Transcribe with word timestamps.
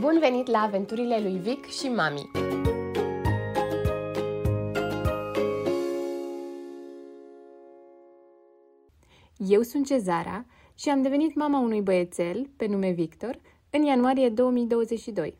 Bun 0.00 0.18
venit 0.20 0.46
la 0.46 0.58
aventurile 0.58 1.20
lui 1.20 1.38
Vic 1.38 1.66
și 1.66 1.88
Mami! 1.88 2.30
Eu 9.36 9.62
sunt 9.62 9.86
Cezara 9.86 10.44
și 10.74 10.88
am 10.88 11.02
devenit 11.02 11.34
mama 11.34 11.58
unui 11.58 11.80
băiețel, 11.80 12.50
pe 12.56 12.66
nume 12.66 12.90
Victor, 12.90 13.40
în 13.70 13.82
ianuarie 13.82 14.28
2022. 14.28 15.36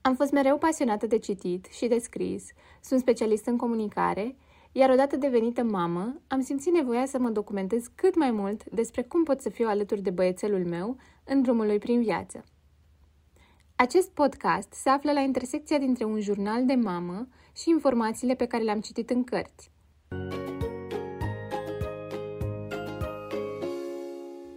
Am 0.00 0.14
fost 0.14 0.32
mereu 0.32 0.58
pasionată 0.58 1.06
de 1.06 1.18
citit 1.18 1.66
și 1.70 1.86
de 1.86 1.98
scris, 1.98 2.44
sunt 2.82 3.00
specialist 3.00 3.46
în 3.46 3.56
comunicare, 3.56 4.36
iar 4.72 4.90
odată 4.90 5.16
devenită 5.16 5.62
mamă, 5.62 6.20
am 6.26 6.40
simțit 6.40 6.72
nevoia 6.72 7.06
să 7.06 7.18
mă 7.18 7.30
documentez 7.30 7.84
cât 7.94 8.16
mai 8.16 8.30
mult 8.30 8.64
despre 8.64 9.02
cum 9.02 9.22
pot 9.22 9.40
să 9.40 9.48
fiu 9.48 9.68
alături 9.68 10.02
de 10.02 10.10
băiețelul 10.10 10.64
meu 10.64 10.96
în 11.24 11.42
drumul 11.42 11.66
lui 11.66 11.78
prin 11.78 12.02
viață. 12.02 12.44
Acest 13.76 14.10
podcast 14.10 14.72
se 14.72 14.88
află 14.88 15.12
la 15.12 15.20
intersecția 15.20 15.78
dintre 15.78 16.04
un 16.04 16.20
jurnal 16.20 16.66
de 16.66 16.74
mamă 16.74 17.28
și 17.56 17.70
informațiile 17.70 18.34
pe 18.34 18.46
care 18.46 18.62
le-am 18.62 18.80
citit 18.80 19.10
în 19.10 19.24
cărți. 19.24 19.70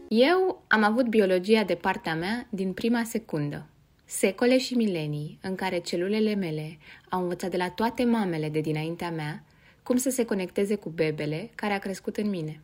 Eu 0.08 0.64
am 0.68 0.84
avut 0.84 1.08
biologia 1.08 1.64
de 1.64 1.76
partea 1.76 2.16
mea 2.16 2.48
din 2.50 2.74
prima 2.74 3.04
secundă. 3.04 3.66
Secole 4.06 4.58
și 4.58 4.76
milenii 4.76 5.40
în 5.42 5.56
care 5.56 5.80
celulele 5.80 6.36
mele 6.36 6.78
au 7.10 7.22
învățat 7.22 7.50
de 7.50 7.58
la 7.58 7.70
toate 7.70 8.04
mamele 8.04 8.50
de 8.50 8.60
dinaintea 8.60 9.12
mea 9.12 9.44
cum 9.84 9.98
să 9.98 10.10
se 10.10 10.26
conecteze 10.26 10.76
cu 10.76 10.90
bebele 10.90 11.52
care 11.56 11.74
a 11.74 11.80
crescut 11.80 12.18
în 12.18 12.30
mine. 12.30 12.62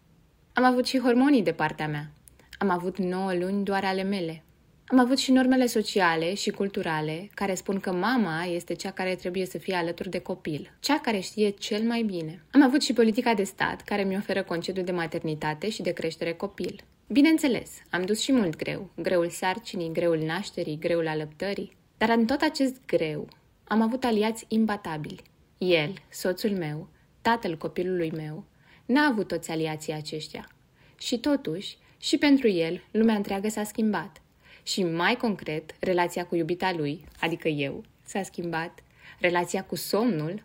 Am 0.54 0.64
avut 0.64 0.86
și 0.86 1.00
hormonii 1.00 1.44
de 1.44 1.54
partea 1.54 1.88
mea. 1.88 2.12
Am 2.58 2.70
avut 2.70 2.98
9 2.98 3.34
luni 3.34 3.64
doar 3.64 3.84
ale 3.84 4.04
mele. 4.04 4.44
Am 4.88 5.00
avut 5.00 5.18
și 5.18 5.32
normele 5.32 5.66
sociale 5.66 6.34
și 6.34 6.50
culturale 6.50 7.30
care 7.34 7.54
spun 7.54 7.80
că 7.80 7.92
mama 7.92 8.44
este 8.44 8.74
cea 8.74 8.92
care 8.92 9.16
trebuie 9.16 9.46
să 9.46 9.58
fie 9.58 9.76
alături 9.76 10.10
de 10.10 10.20
copil, 10.20 10.72
cea 10.80 11.00
care 11.00 11.20
știe 11.20 11.50
cel 11.50 11.82
mai 11.82 12.02
bine. 12.02 12.44
Am 12.52 12.64
avut 12.64 12.82
și 12.82 12.94
politica 12.94 13.34
de 13.34 13.44
stat 13.44 13.82
care 13.82 14.04
mi 14.04 14.16
oferă 14.16 14.44
concediu 14.44 14.84
de 14.84 14.92
maternitate 14.92 15.70
și 15.70 15.82
de 15.82 15.92
creștere 15.92 16.34
copil. 16.34 16.84
Bineînțeles, 17.08 17.72
am 17.90 18.06
dus 18.06 18.22
și 18.22 18.32
mult 18.32 18.56
greu, 18.56 18.90
greul 18.96 19.30
sarcinii, 19.30 19.92
greul 19.92 20.18
nașterii, 20.18 20.80
greul 20.80 21.08
alăptării, 21.08 21.76
dar 21.98 22.10
în 22.10 22.26
tot 22.26 22.42
acest 22.42 22.76
greu 22.86 23.28
am 23.64 23.82
avut 23.82 24.04
aliați 24.04 24.46
imbatabili. 24.48 25.22
El, 25.58 25.94
soțul 26.10 26.52
meu, 26.52 26.88
tatăl 27.22 27.58
copilului 27.58 28.12
meu, 28.16 28.44
n-a 28.86 29.08
avut 29.08 29.28
toți 29.28 29.52
aliații 29.52 29.94
aceștia. 29.94 30.50
Și 30.98 31.20
totuși, 31.20 31.78
și 31.98 32.18
pentru 32.18 32.48
el, 32.48 32.84
lumea 32.92 33.16
întreagă 33.16 33.50
s-a 33.50 33.64
schimbat. 33.64 34.22
Și 34.64 34.84
mai 34.84 35.16
concret, 35.16 35.76
relația 35.80 36.26
cu 36.26 36.36
iubita 36.36 36.74
lui, 36.74 37.06
adică 37.20 37.48
eu, 37.48 37.84
s-a 38.06 38.24
schimbat, 38.24 38.84
relația 39.20 39.64
cu 39.64 39.76
somnul, 39.76 40.44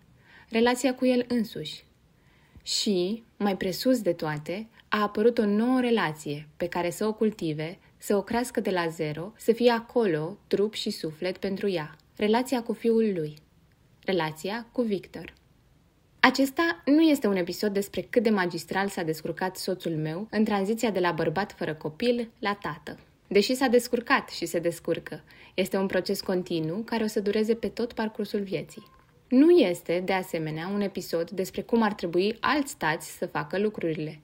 relația 0.48 0.94
cu 0.94 1.06
el 1.06 1.24
însuși. 1.28 1.84
Și, 2.62 3.22
mai 3.36 3.56
presus 3.56 4.00
de 4.00 4.12
toate, 4.12 4.68
a 4.88 5.02
apărut 5.02 5.38
o 5.38 5.44
nouă 5.44 5.80
relație 5.80 6.48
pe 6.56 6.66
care 6.68 6.90
să 6.90 7.06
o 7.06 7.12
cultive, 7.12 7.78
să 7.96 8.16
o 8.16 8.22
crească 8.22 8.60
de 8.60 8.70
la 8.70 8.88
zero, 8.88 9.32
să 9.36 9.52
fie 9.52 9.70
acolo, 9.70 10.38
trup 10.46 10.74
și 10.74 10.90
suflet 10.90 11.36
pentru 11.36 11.68
ea. 11.68 11.96
Relația 12.16 12.62
cu 12.62 12.72
fiul 12.72 13.12
lui. 13.14 13.36
Relația 14.04 14.66
cu 14.72 14.82
Victor. 14.82 15.32
Acesta 16.20 16.82
nu 16.84 17.00
este 17.00 17.26
un 17.26 17.36
episod 17.36 17.72
despre 17.72 18.00
cât 18.00 18.22
de 18.22 18.30
magistral 18.30 18.88
s-a 18.88 19.02
descurcat 19.02 19.56
soțul 19.56 19.96
meu 19.96 20.26
în 20.30 20.44
tranziția 20.44 20.90
de 20.90 21.00
la 21.00 21.12
bărbat 21.12 21.52
fără 21.52 21.74
copil 21.74 22.30
la 22.38 22.54
tată. 22.54 22.98
Deși 23.28 23.54
s-a 23.54 23.66
descurcat 23.66 24.28
și 24.28 24.46
se 24.46 24.58
descurcă, 24.58 25.22
este 25.54 25.76
un 25.76 25.86
proces 25.86 26.20
continuu 26.20 26.78
care 26.78 27.04
o 27.04 27.06
să 27.06 27.20
dureze 27.20 27.54
pe 27.54 27.68
tot 27.68 27.92
parcursul 27.92 28.40
vieții. 28.40 28.86
Nu 29.28 29.50
este, 29.50 30.02
de 30.04 30.12
asemenea, 30.12 30.70
un 30.74 30.80
episod 30.80 31.30
despre 31.30 31.62
cum 31.62 31.82
ar 31.82 31.92
trebui 31.92 32.36
alți 32.40 32.76
tați 32.76 33.16
să 33.16 33.26
facă 33.26 33.58
lucrurile. 33.58 34.20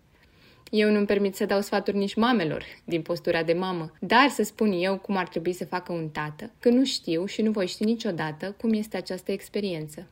Eu 0.70 0.90
nu-mi 0.90 1.06
permit 1.06 1.34
să 1.34 1.46
dau 1.46 1.60
sfaturi 1.60 1.96
nici 1.96 2.14
mamelor, 2.14 2.64
din 2.84 3.02
postura 3.02 3.42
de 3.42 3.52
mamă, 3.52 3.92
dar 4.00 4.28
să 4.28 4.42
spun 4.42 4.72
eu 4.72 4.98
cum 4.98 5.16
ar 5.16 5.28
trebui 5.28 5.52
să 5.52 5.64
facă 5.64 5.92
un 5.92 6.08
tată, 6.08 6.50
că 6.58 6.68
nu 6.68 6.84
știu 6.84 7.24
și 7.24 7.42
nu 7.42 7.50
voi 7.50 7.66
ști 7.66 7.84
niciodată 7.84 8.54
cum 8.60 8.72
este 8.72 8.96
această 8.96 9.32
experiență. 9.32 10.08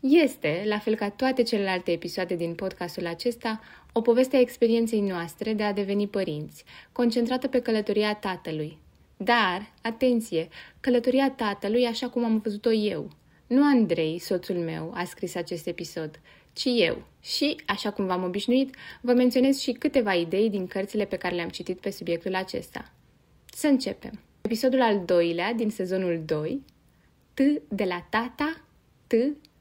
Este, 0.00 0.62
la 0.64 0.78
fel 0.78 0.94
ca 0.94 1.10
toate 1.10 1.42
celelalte 1.42 1.90
episoade 1.90 2.34
din 2.34 2.54
podcastul 2.54 3.06
acesta, 3.06 3.60
o 3.92 4.00
poveste 4.00 4.36
a 4.36 4.40
experienței 4.40 5.00
noastre 5.00 5.52
de 5.52 5.62
a 5.62 5.72
deveni 5.72 6.08
părinți, 6.08 6.64
concentrată 6.92 7.48
pe 7.48 7.60
călătoria 7.60 8.14
tatălui. 8.14 8.78
Dar, 9.16 9.72
atenție, 9.82 10.48
călătoria 10.80 11.30
tatălui 11.30 11.86
așa 11.86 12.08
cum 12.08 12.24
am 12.24 12.38
văzut-o 12.38 12.72
eu. 12.72 13.10
Nu 13.46 13.64
Andrei, 13.64 14.18
soțul 14.18 14.56
meu, 14.56 14.92
a 14.94 15.04
scris 15.04 15.34
acest 15.34 15.66
episod, 15.66 16.20
ci 16.52 16.64
eu. 16.64 17.02
Și, 17.20 17.62
așa 17.66 17.90
cum 17.90 18.06
v-am 18.06 18.24
obișnuit, 18.24 18.74
vă 19.00 19.12
menționez 19.12 19.58
și 19.58 19.72
câteva 19.72 20.14
idei 20.14 20.50
din 20.50 20.66
cărțile 20.66 21.04
pe 21.04 21.16
care 21.16 21.34
le-am 21.34 21.48
citit 21.48 21.80
pe 21.80 21.90
subiectul 21.90 22.34
acesta. 22.34 22.92
Să 23.52 23.66
începem. 23.66 24.20
Episodul 24.40 24.82
al 24.82 25.02
doilea 25.04 25.52
din 25.52 25.70
sezonul 25.70 26.22
2, 26.26 26.62
T 27.34 27.40
de 27.68 27.84
la 27.84 28.06
tata, 28.10 28.60
T 29.06 29.14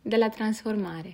de 0.08 0.16
la 0.16 0.30
transformare. 0.30 1.14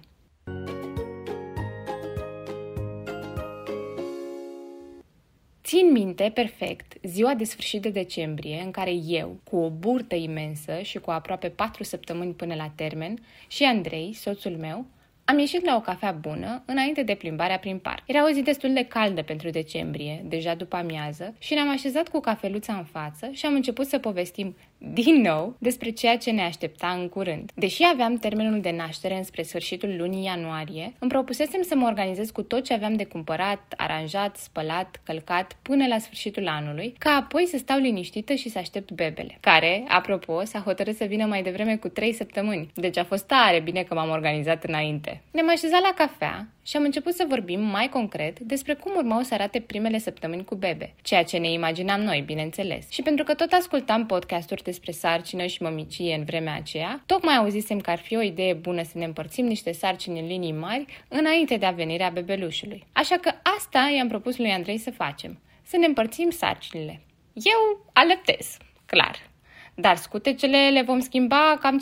Țin 5.64 5.92
minte 5.92 6.32
perfect 6.34 6.94
ziua 7.04 7.34
de 7.34 7.44
sfârșit 7.44 7.82
de 7.82 7.90
decembrie 7.90 8.62
în 8.64 8.72
care 8.72 8.92
eu, 8.92 9.40
cu 9.44 9.56
o 9.56 9.70
burtă 9.70 10.16
imensă 10.16 10.82
și 10.82 11.00
cu 11.00 11.12
aproape 11.12 11.50
patru 11.50 11.84
săptămâni 11.84 12.34
până 12.34 12.56
la 12.56 12.72
termen, 12.76 13.18
și 13.48 13.64
Andrei, 13.64 14.14
soțul 14.14 14.58
meu, 14.58 14.86
am 15.26 15.40
ieșit 15.40 15.66
la 15.66 15.76
o 15.76 15.80
cafea 15.80 16.12
bună 16.12 16.64
înainte 16.66 17.04
de 17.04 17.16
plimbarea 17.16 17.60
prin 17.60 17.78
parc. 17.78 18.04
Era 18.06 18.26
o 18.30 18.32
zi 18.32 18.42
destul 18.42 18.74
de 18.74 18.86
caldă 18.86 19.22
pentru 19.22 19.50
decembrie, 19.50 20.24
deja 20.26 20.56
după 20.56 20.76
amiază, 20.76 21.36
și 21.40 21.54
ne-am 21.54 21.70
așezat 21.70 22.08
cu 22.08 22.20
cafeluța 22.20 22.74
în 22.74 22.84
față 22.84 23.30
și 23.32 23.46
am 23.46 23.54
început 23.54 23.86
să 23.86 23.98
povestim 23.98 24.56
din 24.92 25.22
nou 25.22 25.56
despre 25.58 25.90
ceea 25.90 26.18
ce 26.18 26.32
ne 26.32 26.42
aștepta 26.42 26.88
în 26.88 27.10
curând. 27.10 27.52
Deși 27.56 27.84
aveam 27.94 28.18
termenul 28.18 28.62
de 28.62 28.72
naștere 28.72 29.18
înspre 29.18 29.44
sfârșitul 29.44 29.96
lunii 29.98 30.24
ianuarie, 30.24 30.94
îmi 31.00 31.12
propusesem 31.12 31.62
să 31.62 31.76
mă 31.76 31.86
organizez 31.86 32.30
cu 32.30 32.42
tot 32.42 32.64
ce 32.64 32.74
aveam 32.74 32.96
de 32.96 33.06
cumpărat, 33.06 33.74
aranjat, 33.78 34.38
spălat, 34.38 35.02
călcat 35.04 35.58
până 35.62 35.88
la 35.88 35.98
sfârșitul 35.98 36.48
anului, 36.48 36.96
ca 36.98 37.10
apoi 37.10 37.46
să 37.46 37.58
stau 37.58 37.80
liniștită 37.80 38.34
și 38.34 38.50
să 38.50 38.58
aștept 38.58 38.92
bebele, 38.92 39.38
care, 39.40 39.84
apropo, 39.88 40.44
s-a 40.44 40.60
hotărât 40.60 40.96
să 40.96 41.06
vină 41.06 41.26
mai 41.26 41.44
devreme 41.44 41.76
cu 41.76 41.88
3 41.88 42.14
săptămâni, 42.14 42.72
deci 42.74 42.98
a 42.98 43.04
fost 43.04 43.26
tare 43.26 43.60
bine 43.60 43.84
că 43.84 43.94
m-am 43.94 44.10
organizat 44.10 44.64
înainte. 44.64 45.22
Ne-am 45.32 45.50
așezat 45.50 45.82
la 45.82 45.94
cafea 45.96 46.48
și 46.64 46.78
am 46.78 46.84
început 46.84 47.14
să 47.14 47.26
vorbim 47.28 47.62
mai 47.62 47.90
concret 47.90 48.40
despre 48.40 48.74
cum 48.74 48.92
urmau 48.96 49.22
să 49.22 49.34
arate 49.34 49.60
primele 49.60 49.98
săptămâni 49.98 50.46
cu 50.46 50.56
bebe, 50.56 50.94
ceea 51.02 51.24
ce 51.24 51.38
ne 51.38 51.52
imaginam 51.52 52.02
noi, 52.02 52.22
bineînțeles. 52.22 52.90
Și 52.90 53.02
pentru 53.02 53.24
că 53.24 53.34
tot 53.34 53.52
ascultam 53.52 54.06
podcasturi 54.06 54.64
despre 54.64 54.92
sarcină 54.92 55.46
și 55.46 55.62
mămicie 55.62 56.16
în 56.16 56.24
vremea 56.24 56.56
aceea, 56.56 57.04
tocmai 57.06 57.36
auzisem 57.36 57.80
că 57.80 57.90
ar 57.90 58.00
fi 58.00 58.16
o 58.16 58.22
idee 58.22 58.54
bună 58.54 58.84
să 58.84 58.98
ne 58.98 59.06
împărțim 59.06 59.46
niște 59.46 59.72
sarcini 59.72 60.20
în 60.20 60.28
linii 60.28 60.52
mari 60.52 60.86
înainte 61.08 61.58
de 61.58 61.66
avenirea 61.66 62.10
bebelușului. 62.10 62.84
Așa 62.92 63.16
că 63.16 63.32
asta 63.58 63.92
i-am 63.96 64.08
propus 64.08 64.38
lui 64.38 64.52
Andrei 64.52 64.78
să 64.78 64.92
facem, 64.92 65.40
să 65.64 65.78
ne 65.78 65.86
împărțim 65.86 66.30
sarcinile. 66.30 67.02
Eu 67.34 67.86
alăptez, 67.94 68.58
clar, 68.86 69.32
dar 69.76 69.96
scutecele 69.96 70.70
le 70.70 70.82
vom 70.82 71.00
schimba 71.00 71.58
cam 71.62 71.82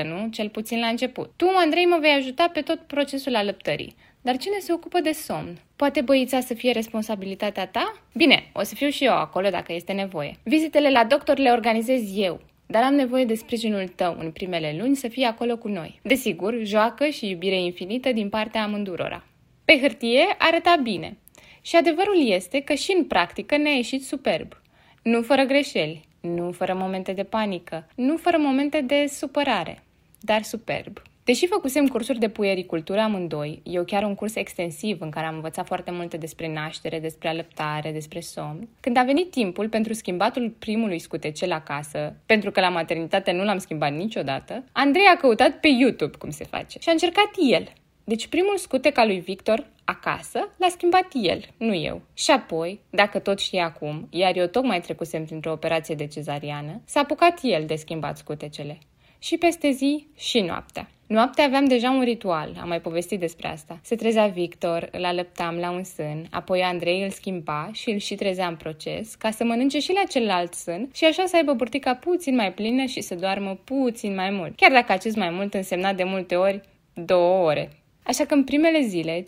50%-50%, 0.00 0.04
nu? 0.04 0.28
Cel 0.30 0.48
puțin 0.48 0.80
la 0.80 0.86
început. 0.86 1.30
Tu, 1.36 1.46
Andrei, 1.56 1.84
mă 1.84 1.98
vei 2.00 2.10
ajuta 2.10 2.48
pe 2.52 2.60
tot 2.60 2.78
procesul 2.78 3.34
alăptării. 3.34 3.94
Dar 4.20 4.36
cine 4.36 4.58
se 4.58 4.72
ocupă 4.72 5.00
de 5.00 5.12
somn? 5.12 5.58
Poate 5.76 6.00
băița 6.00 6.40
să 6.40 6.54
fie 6.54 6.72
responsabilitatea 6.72 7.66
ta? 7.66 8.00
Bine, 8.14 8.50
o 8.52 8.62
să 8.62 8.74
fiu 8.74 8.88
și 8.88 9.04
eu 9.04 9.12
acolo 9.12 9.48
dacă 9.50 9.72
este 9.72 9.92
nevoie. 9.92 10.36
Vizitele 10.42 10.90
la 10.90 11.04
doctor 11.04 11.38
le 11.38 11.50
organizez 11.50 12.16
eu, 12.16 12.40
dar 12.66 12.82
am 12.82 12.94
nevoie 12.94 13.24
de 13.24 13.34
sprijinul 13.34 13.88
tău 13.88 14.16
în 14.18 14.30
primele 14.30 14.76
luni 14.80 14.96
să 14.96 15.08
fii 15.08 15.24
acolo 15.24 15.56
cu 15.56 15.68
noi. 15.68 16.00
Desigur, 16.02 16.54
joacă 16.62 17.06
și 17.06 17.28
iubire 17.28 17.60
infinită 17.60 18.12
din 18.12 18.28
partea 18.28 18.62
amândurora. 18.62 19.24
Pe 19.64 19.78
hârtie 19.80 20.24
arăta 20.38 20.80
bine. 20.82 21.16
Și 21.62 21.76
adevărul 21.76 22.28
este 22.28 22.60
că 22.60 22.74
și 22.74 22.94
în 22.98 23.04
practică 23.04 23.56
ne-a 23.56 23.72
ieșit 23.72 24.04
superb. 24.04 24.60
Nu 25.02 25.22
fără 25.22 25.42
greșeli, 25.42 26.07
nu 26.34 26.52
fără 26.52 26.74
momente 26.74 27.12
de 27.12 27.22
panică, 27.22 27.86
nu 27.94 28.16
fără 28.16 28.36
momente 28.38 28.80
de 28.80 29.06
supărare, 29.08 29.82
dar 30.20 30.42
superb. 30.42 31.02
Deși 31.28 31.46
făcusem 31.46 31.86
cursuri 31.86 32.18
de 32.18 32.28
puiericultură 32.28 33.00
amândoi, 33.00 33.60
eu 33.62 33.84
chiar 33.84 34.02
un 34.02 34.14
curs 34.14 34.34
extensiv 34.34 35.00
în 35.00 35.10
care 35.10 35.26
am 35.26 35.34
învățat 35.34 35.66
foarte 35.66 35.90
multe 35.90 36.16
despre 36.16 36.52
naștere, 36.52 36.98
despre 36.98 37.28
alăptare, 37.28 37.92
despre 37.92 38.20
somn, 38.20 38.68
când 38.80 38.96
a 38.96 39.02
venit 39.02 39.30
timpul 39.30 39.68
pentru 39.68 39.92
schimbatul 39.92 40.54
primului 40.58 40.98
scutecel 40.98 41.52
acasă, 41.52 42.14
pentru 42.26 42.50
că 42.50 42.60
la 42.60 42.68
maternitate 42.68 43.32
nu 43.32 43.44
l-am 43.44 43.58
schimbat 43.58 43.92
niciodată, 43.92 44.64
Andrei 44.72 45.04
a 45.14 45.16
căutat 45.16 45.60
pe 45.60 45.68
YouTube 45.68 46.16
cum 46.16 46.30
se 46.30 46.44
face 46.44 46.78
și 46.78 46.88
a 46.88 46.92
încercat 46.92 47.30
el. 47.50 47.72
Deci 48.08 48.26
primul 48.26 48.56
scutec 48.56 48.98
al 48.98 49.06
lui 49.06 49.20
Victor 49.20 49.66
acasă 49.84 50.48
l-a 50.56 50.68
schimbat 50.68 51.06
el, 51.12 51.44
nu 51.56 51.74
eu. 51.74 52.00
Și 52.14 52.30
apoi, 52.30 52.80
dacă 52.90 53.18
tot 53.18 53.38
știe 53.38 53.60
acum, 53.60 54.06
iar 54.10 54.36
eu 54.36 54.46
tocmai 54.46 54.80
trecusem 54.80 55.24
printr-o 55.24 55.52
operație 55.52 55.94
de 55.94 56.06
cezariană, 56.06 56.80
s-a 56.84 57.00
apucat 57.00 57.38
el 57.42 57.64
de 57.66 57.74
schimbat 57.74 58.16
scutecele. 58.16 58.78
Și 59.18 59.36
peste 59.36 59.70
zi 59.70 60.06
și 60.16 60.40
noaptea. 60.40 60.88
Noaptea 61.06 61.44
aveam 61.44 61.64
deja 61.64 61.90
un 61.90 62.02
ritual, 62.02 62.56
am 62.60 62.68
mai 62.68 62.80
povestit 62.80 63.20
despre 63.20 63.48
asta. 63.48 63.78
Se 63.82 63.96
trezea 63.96 64.26
Victor, 64.26 64.88
îl 64.92 65.04
alăptam 65.04 65.56
la 65.56 65.70
un 65.70 65.84
sân, 65.84 66.26
apoi 66.30 66.62
Andrei 66.62 67.02
îl 67.02 67.10
schimba 67.10 67.70
și 67.72 67.90
îl 67.90 67.98
și 67.98 68.14
trezea 68.14 68.46
în 68.46 68.56
proces, 68.56 69.14
ca 69.14 69.30
să 69.30 69.44
mănânce 69.44 69.78
și 69.78 69.92
la 69.92 70.02
celălalt 70.08 70.54
sân 70.54 70.90
și 70.94 71.04
așa 71.04 71.24
să 71.26 71.36
aibă 71.36 71.52
burtica 71.52 71.94
puțin 71.94 72.34
mai 72.34 72.52
plină 72.52 72.84
și 72.84 73.00
să 73.00 73.14
doarmă 73.14 73.58
puțin 73.64 74.14
mai 74.14 74.30
mult. 74.30 74.56
Chiar 74.56 74.72
dacă 74.72 74.92
acest 74.92 75.16
mai 75.16 75.30
mult 75.30 75.54
însemna 75.54 75.92
de 75.92 76.04
multe 76.04 76.36
ori 76.36 76.60
două 76.94 77.44
ore. 77.44 77.77
Așa 78.08 78.24
că 78.24 78.34
în 78.34 78.44
primele 78.44 78.80
zile, 78.80 79.22
5-6 79.22 79.24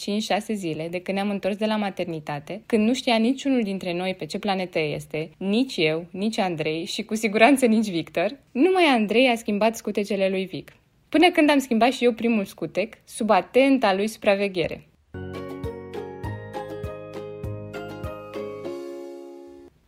zile, 0.52 0.88
de 0.90 1.00
când 1.00 1.16
ne-am 1.16 1.30
întors 1.30 1.56
de 1.56 1.66
la 1.66 1.76
maternitate, 1.76 2.62
când 2.66 2.86
nu 2.86 2.94
știa 2.94 3.16
niciunul 3.16 3.62
dintre 3.62 3.92
noi 3.92 4.14
pe 4.14 4.26
ce 4.26 4.38
planetă 4.38 4.78
este, 4.78 5.30
nici 5.38 5.76
eu, 5.76 6.06
nici 6.10 6.38
Andrei 6.38 6.84
și 6.84 7.04
cu 7.04 7.14
siguranță 7.14 7.66
nici 7.66 7.90
Victor, 7.90 8.38
numai 8.52 8.84
Andrei 8.84 9.28
a 9.28 9.34
schimbat 9.34 9.76
scutecele 9.76 10.28
lui 10.28 10.44
Vic. 10.44 10.72
Până 11.08 11.30
când 11.30 11.50
am 11.50 11.58
schimbat 11.58 11.92
și 11.92 12.04
eu 12.04 12.12
primul 12.12 12.44
scutec, 12.44 12.94
sub 13.04 13.30
atenta 13.30 13.94
lui 13.94 14.06
supraveghere. 14.06 14.88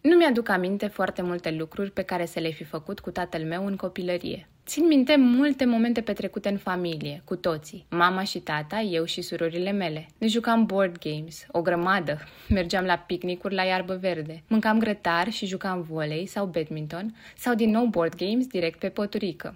Nu 0.01 0.17
mi-aduc 0.17 0.49
aminte 0.49 0.87
foarte 0.87 1.23
multe 1.23 1.51
lucruri 1.51 1.91
pe 1.91 2.03
care 2.03 2.27
să 2.27 2.41
le 2.41 2.51
fi 2.51 2.65
făcut 2.65 3.01
cu 3.01 3.11
tatăl 3.11 3.43
meu 3.43 3.67
în 3.67 3.77
copilărie. 3.77 4.52
Țin 4.73 4.87
minte 4.87 5.17
multe 5.17 5.65
momente 5.65 6.01
petrecute 6.01 6.49
în 6.49 6.57
familie, 6.57 7.23
cu 7.25 7.37
toții. 7.37 7.87
Mama 7.91 8.23
și 8.23 8.39
tata, 8.39 8.81
eu 8.81 9.05
și 9.05 9.23
surorile 9.23 9.71
mele. 9.71 10.07
Ne 10.19 10.27
jucam 10.27 10.67
board 10.67 10.99
games, 10.99 11.47
o 11.51 11.63
grămadă. 11.63 12.19
Mergeam 12.49 12.85
la 12.85 12.97
picnicuri 12.97 13.55
la 13.55 13.63
iarbă 13.63 13.97
verde. 14.01 14.43
Mâncam 14.49 14.79
grătar 14.79 15.31
și 15.31 15.47
jucam 15.47 15.83
volei 15.83 16.27
sau 16.27 16.47
badminton 16.47 17.15
sau 17.37 17.55
din 17.55 17.71
nou 17.71 17.87
board 17.87 18.15
games 18.15 18.47
direct 18.47 18.79
pe 18.79 18.89
poturică. 18.89 19.55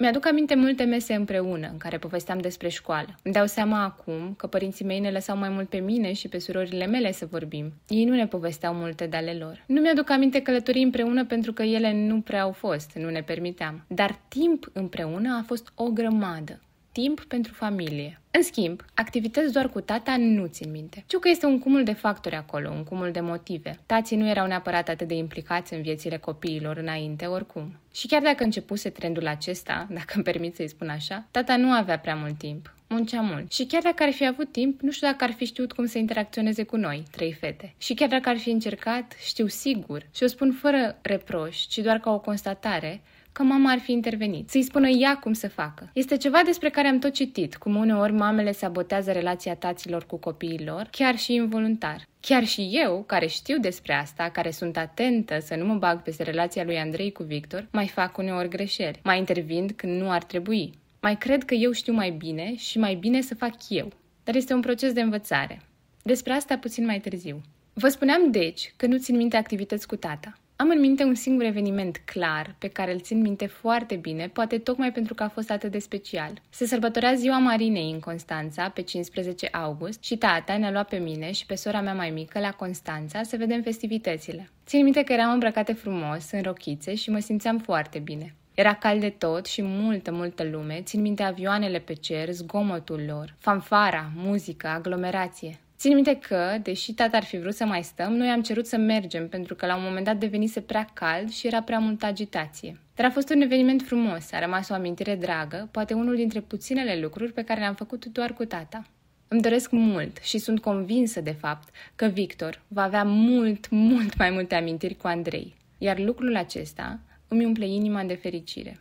Mi-aduc 0.00 0.26
aminte 0.26 0.54
multe 0.54 0.84
mese 0.84 1.14
împreună, 1.14 1.68
în 1.72 1.78
care 1.78 1.98
povesteam 1.98 2.38
despre 2.38 2.68
școală. 2.68 3.14
Îmi 3.22 3.34
dau 3.34 3.46
seama 3.46 3.82
acum 3.82 4.34
că 4.36 4.46
părinții 4.46 4.84
mei 4.84 5.00
ne 5.00 5.10
lăsau 5.10 5.36
mai 5.36 5.48
mult 5.48 5.68
pe 5.68 5.78
mine 5.78 6.12
și 6.12 6.28
pe 6.28 6.38
surorile 6.38 6.86
mele 6.86 7.12
să 7.12 7.26
vorbim. 7.30 7.72
Ei 7.88 8.04
nu 8.04 8.14
ne 8.14 8.26
povesteau 8.26 8.74
multe 8.74 9.06
de 9.06 9.16
ale 9.16 9.32
lor. 9.32 9.64
Nu 9.66 9.80
mi-aduc 9.80 10.10
aminte 10.10 10.42
călătorii 10.42 10.82
împreună 10.82 11.24
pentru 11.24 11.52
că 11.52 11.62
ele 11.62 11.92
nu 12.06 12.20
prea 12.20 12.42
au 12.42 12.52
fost, 12.52 12.90
nu 12.94 13.10
ne 13.10 13.22
permiteam. 13.22 13.84
Dar 13.88 14.18
timp 14.28 14.70
împreună 14.72 15.36
a 15.40 15.44
fost 15.46 15.72
o 15.74 15.84
grămadă 15.84 16.60
timp 17.00 17.24
pentru 17.24 17.52
familie. 17.52 18.20
În 18.30 18.42
schimb, 18.42 18.84
activități 18.94 19.52
doar 19.52 19.68
cu 19.68 19.80
tata 19.80 20.16
nu 20.16 20.46
țin 20.46 20.70
minte. 20.70 21.02
Știu 21.06 21.18
că 21.18 21.28
este 21.28 21.46
un 21.46 21.58
cumul 21.58 21.84
de 21.84 21.92
factori 21.92 22.34
acolo, 22.34 22.70
un 22.70 22.84
cumul 22.84 23.10
de 23.10 23.20
motive. 23.20 23.78
Tații 23.86 24.16
nu 24.16 24.28
erau 24.28 24.46
neapărat 24.46 24.88
atât 24.88 25.08
de 25.08 25.14
implicați 25.14 25.74
în 25.74 25.82
viețile 25.82 26.16
copiilor 26.16 26.76
înainte, 26.76 27.26
oricum. 27.26 27.76
Și 27.94 28.06
chiar 28.06 28.22
dacă 28.22 28.44
începuse 28.44 28.90
trendul 28.90 29.26
acesta, 29.26 29.86
dacă 29.90 30.12
îmi 30.14 30.24
permit 30.24 30.54
să-i 30.54 30.68
spun 30.68 30.88
așa, 30.88 31.26
tata 31.30 31.56
nu 31.56 31.70
avea 31.70 31.98
prea 31.98 32.14
mult 32.14 32.38
timp. 32.38 32.74
Muncea 32.88 33.20
mult. 33.20 33.52
Și 33.52 33.64
chiar 33.64 33.82
dacă 33.82 34.02
ar 34.02 34.12
fi 34.12 34.26
avut 34.26 34.52
timp, 34.52 34.80
nu 34.80 34.90
știu 34.90 35.06
dacă 35.06 35.24
ar 35.24 35.32
fi 35.32 35.44
știut 35.44 35.72
cum 35.72 35.86
să 35.86 35.98
interacționeze 35.98 36.62
cu 36.62 36.76
noi, 36.76 37.02
trei 37.10 37.32
fete. 37.32 37.74
Și 37.78 37.94
chiar 37.94 38.08
dacă 38.08 38.28
ar 38.28 38.38
fi 38.38 38.50
încercat, 38.50 39.14
știu 39.24 39.46
sigur, 39.46 40.06
și 40.14 40.22
o 40.22 40.26
spun 40.26 40.52
fără 40.52 40.98
reproș, 41.02 41.56
ci 41.56 41.78
doar 41.78 41.98
ca 41.98 42.10
o 42.10 42.18
constatare, 42.18 43.00
că 43.38 43.44
mama 43.44 43.70
ar 43.70 43.78
fi 43.78 43.92
intervenit, 43.92 44.48
să-i 44.48 44.62
spună 44.62 44.88
ea 44.88 45.18
cum 45.18 45.32
să 45.32 45.48
facă. 45.48 45.90
Este 45.92 46.16
ceva 46.16 46.40
despre 46.44 46.70
care 46.70 46.88
am 46.88 46.98
tot 46.98 47.12
citit, 47.12 47.56
cum 47.56 47.76
uneori 47.76 48.12
mamele 48.12 48.52
sabotează 48.52 49.12
relația 49.12 49.54
taților 49.54 50.06
cu 50.06 50.16
copiilor, 50.16 50.88
chiar 50.90 51.16
și 51.16 51.34
involuntar. 51.34 52.06
Chiar 52.20 52.44
și 52.44 52.70
eu, 52.72 53.04
care 53.06 53.26
știu 53.26 53.58
despre 53.58 53.92
asta, 53.92 54.30
care 54.32 54.50
sunt 54.50 54.76
atentă 54.76 55.38
să 55.40 55.54
nu 55.54 55.64
mă 55.64 55.74
bag 55.74 56.02
peste 56.02 56.22
relația 56.22 56.64
lui 56.64 56.78
Andrei 56.78 57.12
cu 57.12 57.22
Victor, 57.22 57.66
mai 57.72 57.86
fac 57.86 58.16
uneori 58.16 58.48
greșeli, 58.48 59.00
mai 59.04 59.18
intervin 59.18 59.68
când 59.76 60.00
nu 60.00 60.10
ar 60.10 60.22
trebui. 60.22 60.72
Mai 61.00 61.16
cred 61.16 61.44
că 61.44 61.54
eu 61.54 61.72
știu 61.72 61.92
mai 61.92 62.10
bine 62.10 62.56
și 62.56 62.78
mai 62.78 62.94
bine 62.94 63.20
să 63.20 63.34
fac 63.34 63.54
eu. 63.68 63.92
Dar 64.24 64.34
este 64.34 64.54
un 64.54 64.60
proces 64.60 64.92
de 64.92 65.00
învățare. 65.00 65.62
Despre 66.02 66.32
asta 66.32 66.58
puțin 66.58 66.84
mai 66.84 67.00
târziu. 67.00 67.40
Vă 67.72 67.88
spuneam, 67.88 68.30
deci, 68.30 68.72
că 68.76 68.86
nu 68.86 68.98
țin 68.98 69.16
minte 69.16 69.36
activități 69.36 69.86
cu 69.86 69.96
tata. 69.96 70.32
Am 70.60 70.70
în 70.70 70.80
minte 70.80 71.04
un 71.04 71.14
singur 71.14 71.44
eveniment 71.44 72.00
clar, 72.04 72.54
pe 72.58 72.68
care 72.68 72.92
îl 72.92 73.00
țin 73.00 73.20
minte 73.20 73.46
foarte 73.46 73.94
bine, 73.94 74.28
poate 74.28 74.58
tocmai 74.58 74.92
pentru 74.92 75.14
că 75.14 75.22
a 75.22 75.28
fost 75.28 75.50
atât 75.50 75.70
de 75.70 75.78
special. 75.78 76.42
Se 76.50 76.66
sărbătorea 76.66 77.14
ziua 77.14 77.38
Marinei 77.38 77.90
în 77.90 78.00
Constanța, 78.00 78.68
pe 78.68 78.82
15 78.82 79.48
august, 79.52 80.04
și 80.04 80.16
tata 80.16 80.56
ne-a 80.56 80.70
luat 80.70 80.88
pe 80.88 80.96
mine 80.96 81.32
și 81.32 81.46
pe 81.46 81.54
sora 81.54 81.80
mea 81.80 81.94
mai 81.94 82.10
mică 82.10 82.38
la 82.38 82.50
Constanța 82.50 83.22
să 83.22 83.36
vedem 83.36 83.62
festivitățile. 83.62 84.50
Țin 84.66 84.84
minte 84.84 85.02
că 85.02 85.12
eram 85.12 85.32
îmbrăcate 85.32 85.72
frumos, 85.72 86.30
în 86.32 86.42
rochițe 86.42 86.94
și 86.94 87.10
mă 87.10 87.18
simțeam 87.18 87.58
foarte 87.58 87.98
bine. 87.98 88.34
Era 88.54 88.74
cald 88.74 89.00
de 89.00 89.10
tot 89.10 89.46
și 89.46 89.62
multă, 89.62 90.12
multă 90.12 90.44
lume, 90.44 90.80
țin 90.84 91.00
minte 91.00 91.22
avioanele 91.22 91.78
pe 91.78 91.92
cer, 91.92 92.30
zgomotul 92.30 93.04
lor, 93.06 93.34
fanfara, 93.38 94.10
muzică, 94.14 94.66
aglomerație. 94.66 95.58
Țin 95.78 95.94
minte 95.94 96.18
că, 96.18 96.58
deși 96.62 96.92
tata 96.92 97.16
ar 97.16 97.24
fi 97.24 97.38
vrut 97.38 97.54
să 97.54 97.64
mai 97.64 97.82
stăm, 97.82 98.12
noi 98.12 98.28
am 98.28 98.42
cerut 98.42 98.66
să 98.66 98.76
mergem 98.76 99.28
pentru 99.28 99.54
că 99.54 99.66
la 99.66 99.76
un 99.76 99.82
moment 99.82 100.04
dat 100.04 100.16
devenise 100.16 100.60
prea 100.60 100.86
cald 100.92 101.30
și 101.30 101.46
era 101.46 101.62
prea 101.62 101.78
multă 101.78 102.06
agitație. 102.06 102.80
Dar 102.94 103.06
a 103.06 103.10
fost 103.10 103.30
un 103.30 103.40
eveniment 103.40 103.82
frumos, 103.82 104.32
a 104.32 104.38
rămas 104.38 104.68
o 104.68 104.74
amintire 104.74 105.14
dragă, 105.14 105.68
poate 105.70 105.94
unul 105.94 106.16
dintre 106.16 106.40
puținele 106.40 107.00
lucruri 107.00 107.32
pe 107.32 107.44
care 107.44 107.60
le-am 107.60 107.74
făcut 107.74 108.04
doar 108.04 108.32
cu 108.32 108.44
tata. 108.44 108.86
Îmi 109.28 109.40
doresc 109.40 109.70
mult 109.70 110.18
și 110.22 110.38
sunt 110.38 110.60
convinsă, 110.60 111.20
de 111.20 111.36
fapt, 111.40 111.68
că 111.94 112.06
Victor 112.06 112.62
va 112.68 112.82
avea 112.82 113.04
mult, 113.04 113.70
mult 113.70 114.16
mai 114.16 114.30
multe 114.30 114.54
amintiri 114.54 114.96
cu 114.96 115.06
Andrei, 115.06 115.54
iar 115.78 115.98
lucrul 115.98 116.36
acesta 116.36 116.98
îmi 117.28 117.44
umple 117.44 117.66
inima 117.66 118.02
de 118.02 118.14
fericire. 118.14 118.80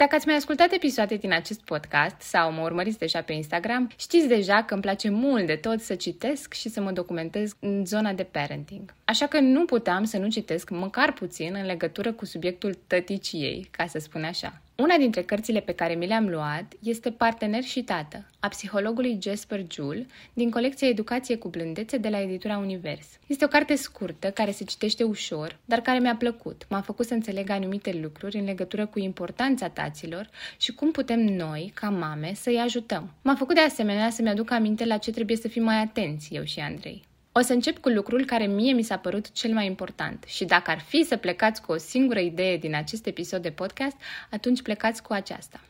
Dacă 0.00 0.14
ați 0.14 0.26
mai 0.26 0.36
ascultat 0.36 0.72
episoade 0.72 1.16
din 1.16 1.32
acest 1.32 1.60
podcast 1.60 2.20
sau 2.20 2.52
mă 2.52 2.60
urmăriți 2.62 2.98
deja 2.98 3.20
pe 3.22 3.32
Instagram, 3.32 3.90
știți 3.96 4.26
deja 4.26 4.62
că 4.62 4.72
îmi 4.72 4.82
place 4.82 5.10
mult 5.10 5.46
de 5.46 5.56
tot 5.56 5.80
să 5.80 5.94
citesc 5.94 6.52
și 6.52 6.68
să 6.68 6.80
mă 6.80 6.90
documentez 6.90 7.52
în 7.58 7.86
zona 7.86 8.12
de 8.12 8.22
parenting. 8.22 8.94
Așa 9.04 9.26
că 9.26 9.40
nu 9.40 9.64
puteam 9.64 10.04
să 10.04 10.18
nu 10.18 10.28
citesc 10.28 10.70
măcar 10.70 11.12
puțin 11.12 11.54
în 11.54 11.66
legătură 11.66 12.12
cu 12.12 12.24
subiectul 12.24 12.78
tăticiei, 12.86 13.68
ca 13.70 13.86
să 13.86 13.98
spun 13.98 14.24
așa. 14.24 14.60
Una 14.80 14.96
dintre 14.96 15.22
cărțile 15.22 15.60
pe 15.60 15.72
care 15.72 15.94
mi 15.94 16.06
le-am 16.06 16.28
luat 16.28 16.72
este 16.82 17.10
Partener 17.10 17.62
și 17.62 17.82
tată, 17.82 18.26
a 18.38 18.48
psihologului 18.48 19.18
Jasper 19.22 19.64
Joule, 19.70 20.06
din 20.32 20.50
colecția 20.50 20.88
Educație 20.88 21.36
cu 21.36 21.48
blândețe 21.48 21.96
de 21.96 22.08
la 22.08 22.20
editura 22.20 22.58
Univers. 22.58 23.06
Este 23.26 23.44
o 23.44 23.48
carte 23.48 23.74
scurtă, 23.74 24.30
care 24.30 24.50
se 24.50 24.64
citește 24.64 25.02
ușor, 25.02 25.58
dar 25.64 25.80
care 25.80 25.98
mi-a 25.98 26.16
plăcut. 26.16 26.66
M-a 26.68 26.80
făcut 26.80 27.06
să 27.06 27.14
înțeleg 27.14 27.50
anumite 27.50 27.98
lucruri 28.02 28.38
în 28.38 28.44
legătură 28.44 28.86
cu 28.86 28.98
importanța 28.98 29.68
taților 29.68 30.30
și 30.58 30.74
cum 30.74 30.90
putem 30.90 31.20
noi, 31.20 31.72
ca 31.74 31.90
mame, 31.90 32.32
să-i 32.34 32.58
ajutăm. 32.58 33.14
M-a 33.22 33.34
făcut 33.34 33.54
de 33.54 33.60
asemenea 33.60 34.10
să-mi 34.10 34.28
aduc 34.28 34.50
aminte 34.50 34.84
la 34.84 34.96
ce 34.96 35.10
trebuie 35.10 35.36
să 35.36 35.48
fim 35.48 35.62
mai 35.62 35.76
atenți, 35.76 36.34
eu 36.34 36.44
și 36.44 36.60
Andrei. 36.60 37.08
O 37.32 37.40
să 37.40 37.52
încep 37.52 37.78
cu 37.78 37.88
lucrul 37.88 38.24
care 38.24 38.46
mie 38.46 38.72
mi 38.72 38.82
s-a 38.82 38.98
părut 38.98 39.32
cel 39.32 39.52
mai 39.52 39.66
important 39.66 40.24
și 40.26 40.44
dacă 40.44 40.70
ar 40.70 40.80
fi 40.80 41.04
să 41.04 41.16
plecați 41.16 41.62
cu 41.62 41.72
o 41.72 41.76
singură 41.76 42.18
idee 42.18 42.56
din 42.56 42.74
acest 42.74 43.06
episod 43.06 43.42
de 43.42 43.50
podcast, 43.50 43.96
atunci 44.30 44.62
plecați 44.62 45.02
cu 45.02 45.12
aceasta. 45.12 45.60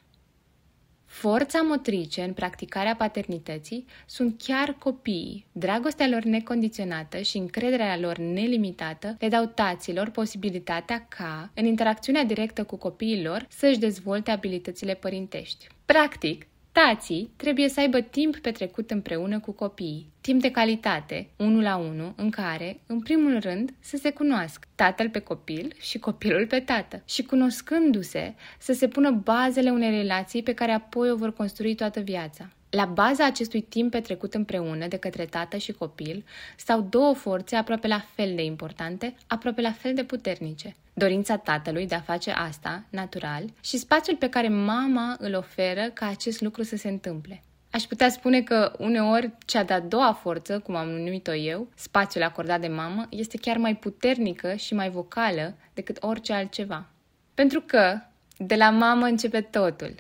Forța 1.04 1.60
motrice 1.60 2.22
în 2.22 2.32
practicarea 2.32 2.94
paternității 2.96 3.86
sunt 4.06 4.42
chiar 4.44 4.76
copiii. 4.78 5.46
Dragostea 5.52 6.08
lor 6.08 6.22
necondiționată 6.22 7.18
și 7.18 7.36
încrederea 7.36 7.98
lor 7.98 8.16
nelimitată 8.16 9.16
le 9.18 9.28
dau 9.28 9.46
taților 9.46 10.08
posibilitatea 10.08 11.06
ca, 11.08 11.50
în 11.54 11.64
interacțiunea 11.64 12.24
directă 12.24 12.64
cu 12.64 12.76
copiii 12.76 13.22
lor, 13.22 13.46
să-și 13.48 13.78
dezvolte 13.78 14.30
abilitățile 14.30 14.94
părintești. 14.94 15.66
Practic, 15.84 16.46
Tații 16.72 17.30
trebuie 17.36 17.68
să 17.68 17.80
aibă 17.80 18.00
timp 18.00 18.36
petrecut 18.36 18.90
împreună 18.90 19.40
cu 19.40 19.52
copiii, 19.52 20.12
timp 20.20 20.40
de 20.40 20.50
calitate, 20.50 21.30
unul 21.36 21.62
la 21.62 21.76
unul, 21.76 22.12
în 22.16 22.30
care, 22.30 22.80
în 22.86 23.00
primul 23.00 23.38
rând, 23.40 23.74
să 23.80 23.96
se 23.96 24.10
cunoască 24.10 24.68
tatăl 24.74 25.10
pe 25.10 25.18
copil 25.18 25.74
și 25.80 25.98
copilul 25.98 26.46
pe 26.46 26.60
tată 26.60 27.02
și 27.04 27.22
cunoscându-se 27.22 28.34
să 28.58 28.72
se 28.72 28.88
pună 28.88 29.10
bazele 29.10 29.70
unei 29.70 29.90
relații 29.90 30.42
pe 30.42 30.54
care 30.54 30.72
apoi 30.72 31.10
o 31.10 31.16
vor 31.16 31.32
construi 31.32 31.74
toată 31.74 32.00
viața. 32.00 32.50
La 32.70 32.84
baza 32.84 33.24
acestui 33.24 33.60
timp 33.60 33.90
petrecut 33.90 34.34
împreună 34.34 34.86
de 34.86 34.96
către 34.96 35.24
tată 35.24 35.56
și 35.56 35.72
copil 35.72 36.24
stau 36.56 36.80
două 36.80 37.14
forțe 37.14 37.56
aproape 37.56 37.86
la 37.86 38.04
fel 38.14 38.34
de 38.34 38.42
importante, 38.42 39.14
aproape 39.26 39.60
la 39.60 39.72
fel 39.72 39.94
de 39.94 40.04
puternice. 40.04 40.76
Dorința 40.94 41.36
tatălui 41.36 41.86
de 41.86 41.94
a 41.94 42.00
face 42.00 42.30
asta, 42.30 42.84
natural, 42.90 43.44
și 43.60 43.78
spațiul 43.78 44.16
pe 44.16 44.28
care 44.28 44.48
mama 44.48 45.16
îl 45.18 45.34
oferă 45.34 45.90
ca 45.94 46.06
acest 46.06 46.40
lucru 46.40 46.62
să 46.62 46.76
se 46.76 46.88
întâmple. 46.88 47.42
Aș 47.70 47.82
putea 47.82 48.08
spune 48.08 48.42
că 48.42 48.72
uneori 48.78 49.32
cea 49.46 49.62
de-a 49.62 49.80
doua 49.80 50.12
forță, 50.12 50.58
cum 50.58 50.74
am 50.74 50.88
numit-o 50.88 51.34
eu, 51.34 51.68
spațiul 51.74 52.22
acordat 52.22 52.60
de 52.60 52.68
mamă, 52.68 53.06
este 53.10 53.38
chiar 53.38 53.56
mai 53.56 53.76
puternică 53.76 54.54
și 54.54 54.74
mai 54.74 54.90
vocală 54.90 55.54
decât 55.74 55.96
orice 56.00 56.32
altceva. 56.32 56.86
Pentru 57.34 57.60
că 57.60 58.00
De 58.36 58.54
la 58.54 58.70
mamă 58.70 59.06
începe 59.06 59.40
totul. 59.40 59.94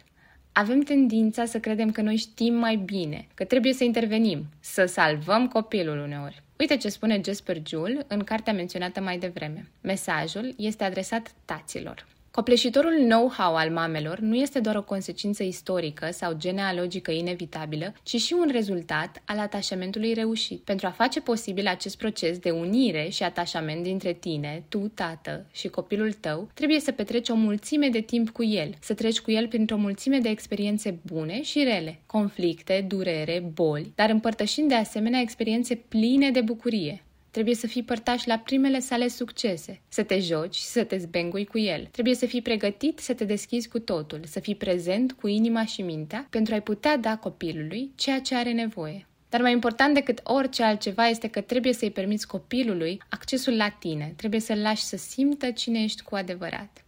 Avem 0.52 0.80
tendința 0.80 1.44
să 1.44 1.60
credem 1.60 1.90
că 1.90 2.02
noi 2.02 2.16
știm 2.16 2.54
mai 2.54 2.76
bine, 2.76 3.26
că 3.34 3.44
trebuie 3.44 3.72
să 3.72 3.84
intervenim, 3.84 4.46
să 4.60 4.84
salvăm 4.84 5.48
copilul 5.48 5.98
uneori. 5.98 6.42
Uite 6.58 6.76
ce 6.76 6.88
spune 6.88 7.20
Jasper 7.24 7.62
Joule 7.66 8.04
în 8.08 8.24
cartea 8.24 8.52
menționată 8.52 9.00
mai 9.00 9.18
devreme. 9.18 9.68
Mesajul 9.80 10.54
este 10.56 10.84
adresat 10.84 11.32
taților. 11.44 12.06
Copleșitorul 12.40 12.92
know-how 12.92 13.54
al 13.54 13.70
mamelor 13.70 14.18
nu 14.18 14.34
este 14.34 14.60
doar 14.60 14.76
o 14.76 14.82
consecință 14.82 15.42
istorică 15.42 16.08
sau 16.12 16.32
genealogică 16.36 17.10
inevitabilă, 17.10 17.94
ci 18.02 18.16
și 18.16 18.32
un 18.32 18.48
rezultat 18.52 19.22
al 19.24 19.38
atașamentului 19.38 20.12
reușit. 20.12 20.60
Pentru 20.60 20.86
a 20.86 20.90
face 20.90 21.20
posibil 21.20 21.66
acest 21.66 21.96
proces 21.96 22.38
de 22.38 22.50
unire 22.50 23.08
și 23.08 23.22
atașament 23.22 23.82
dintre 23.82 24.12
tine, 24.12 24.64
tu, 24.68 24.78
tată 24.94 25.46
și 25.52 25.68
copilul 25.68 26.12
tău, 26.12 26.48
trebuie 26.54 26.80
să 26.80 26.92
petreci 26.92 27.28
o 27.28 27.34
mulțime 27.34 27.88
de 27.88 28.00
timp 28.00 28.30
cu 28.30 28.44
el, 28.44 28.74
să 28.80 28.94
treci 28.94 29.20
cu 29.20 29.30
el 29.30 29.48
printr-o 29.48 29.76
mulțime 29.76 30.18
de 30.18 30.28
experiențe 30.28 30.98
bune 31.02 31.42
și 31.42 31.62
rele, 31.62 32.00
conflicte, 32.06 32.84
durere, 32.88 33.50
boli, 33.54 33.92
dar 33.94 34.10
împărtășind 34.10 34.68
de 34.68 34.74
asemenea 34.74 35.20
experiențe 35.20 35.74
pline 35.74 36.30
de 36.30 36.40
bucurie. 36.40 37.04
Trebuie 37.30 37.54
să 37.54 37.66
fii 37.66 37.82
părtaș 37.82 38.24
la 38.24 38.38
primele 38.38 38.78
sale 38.78 39.08
succese, 39.08 39.80
să 39.88 40.02
te 40.02 40.18
joci 40.18 40.54
și 40.54 40.64
să 40.64 40.84
te 40.84 40.96
zbengui 40.96 41.44
cu 41.44 41.58
el. 41.58 41.88
Trebuie 41.90 42.14
să 42.14 42.26
fii 42.26 42.42
pregătit 42.42 42.98
să 42.98 43.14
te 43.14 43.24
deschizi 43.24 43.68
cu 43.68 43.78
totul, 43.78 44.20
să 44.24 44.40
fii 44.40 44.54
prezent 44.54 45.12
cu 45.12 45.26
inima 45.26 45.64
și 45.64 45.82
mintea 45.82 46.26
pentru 46.30 46.54
a-i 46.54 46.62
putea 46.62 46.96
da 46.96 47.16
copilului 47.16 47.92
ceea 47.94 48.20
ce 48.20 48.34
are 48.34 48.52
nevoie. 48.52 49.06
Dar 49.28 49.40
mai 49.40 49.52
important 49.52 49.94
decât 49.94 50.20
orice 50.24 50.62
altceva 50.62 51.08
este 51.08 51.28
că 51.28 51.40
trebuie 51.40 51.72
să-i 51.72 51.90
permiți 51.90 52.26
copilului 52.26 53.02
accesul 53.08 53.56
la 53.56 53.68
tine, 53.68 54.12
trebuie 54.16 54.40
să-l 54.40 54.58
lași 54.58 54.82
să 54.82 54.96
simtă 54.96 55.50
cine 55.50 55.82
ești 55.82 56.02
cu 56.02 56.14
adevărat. 56.14 56.84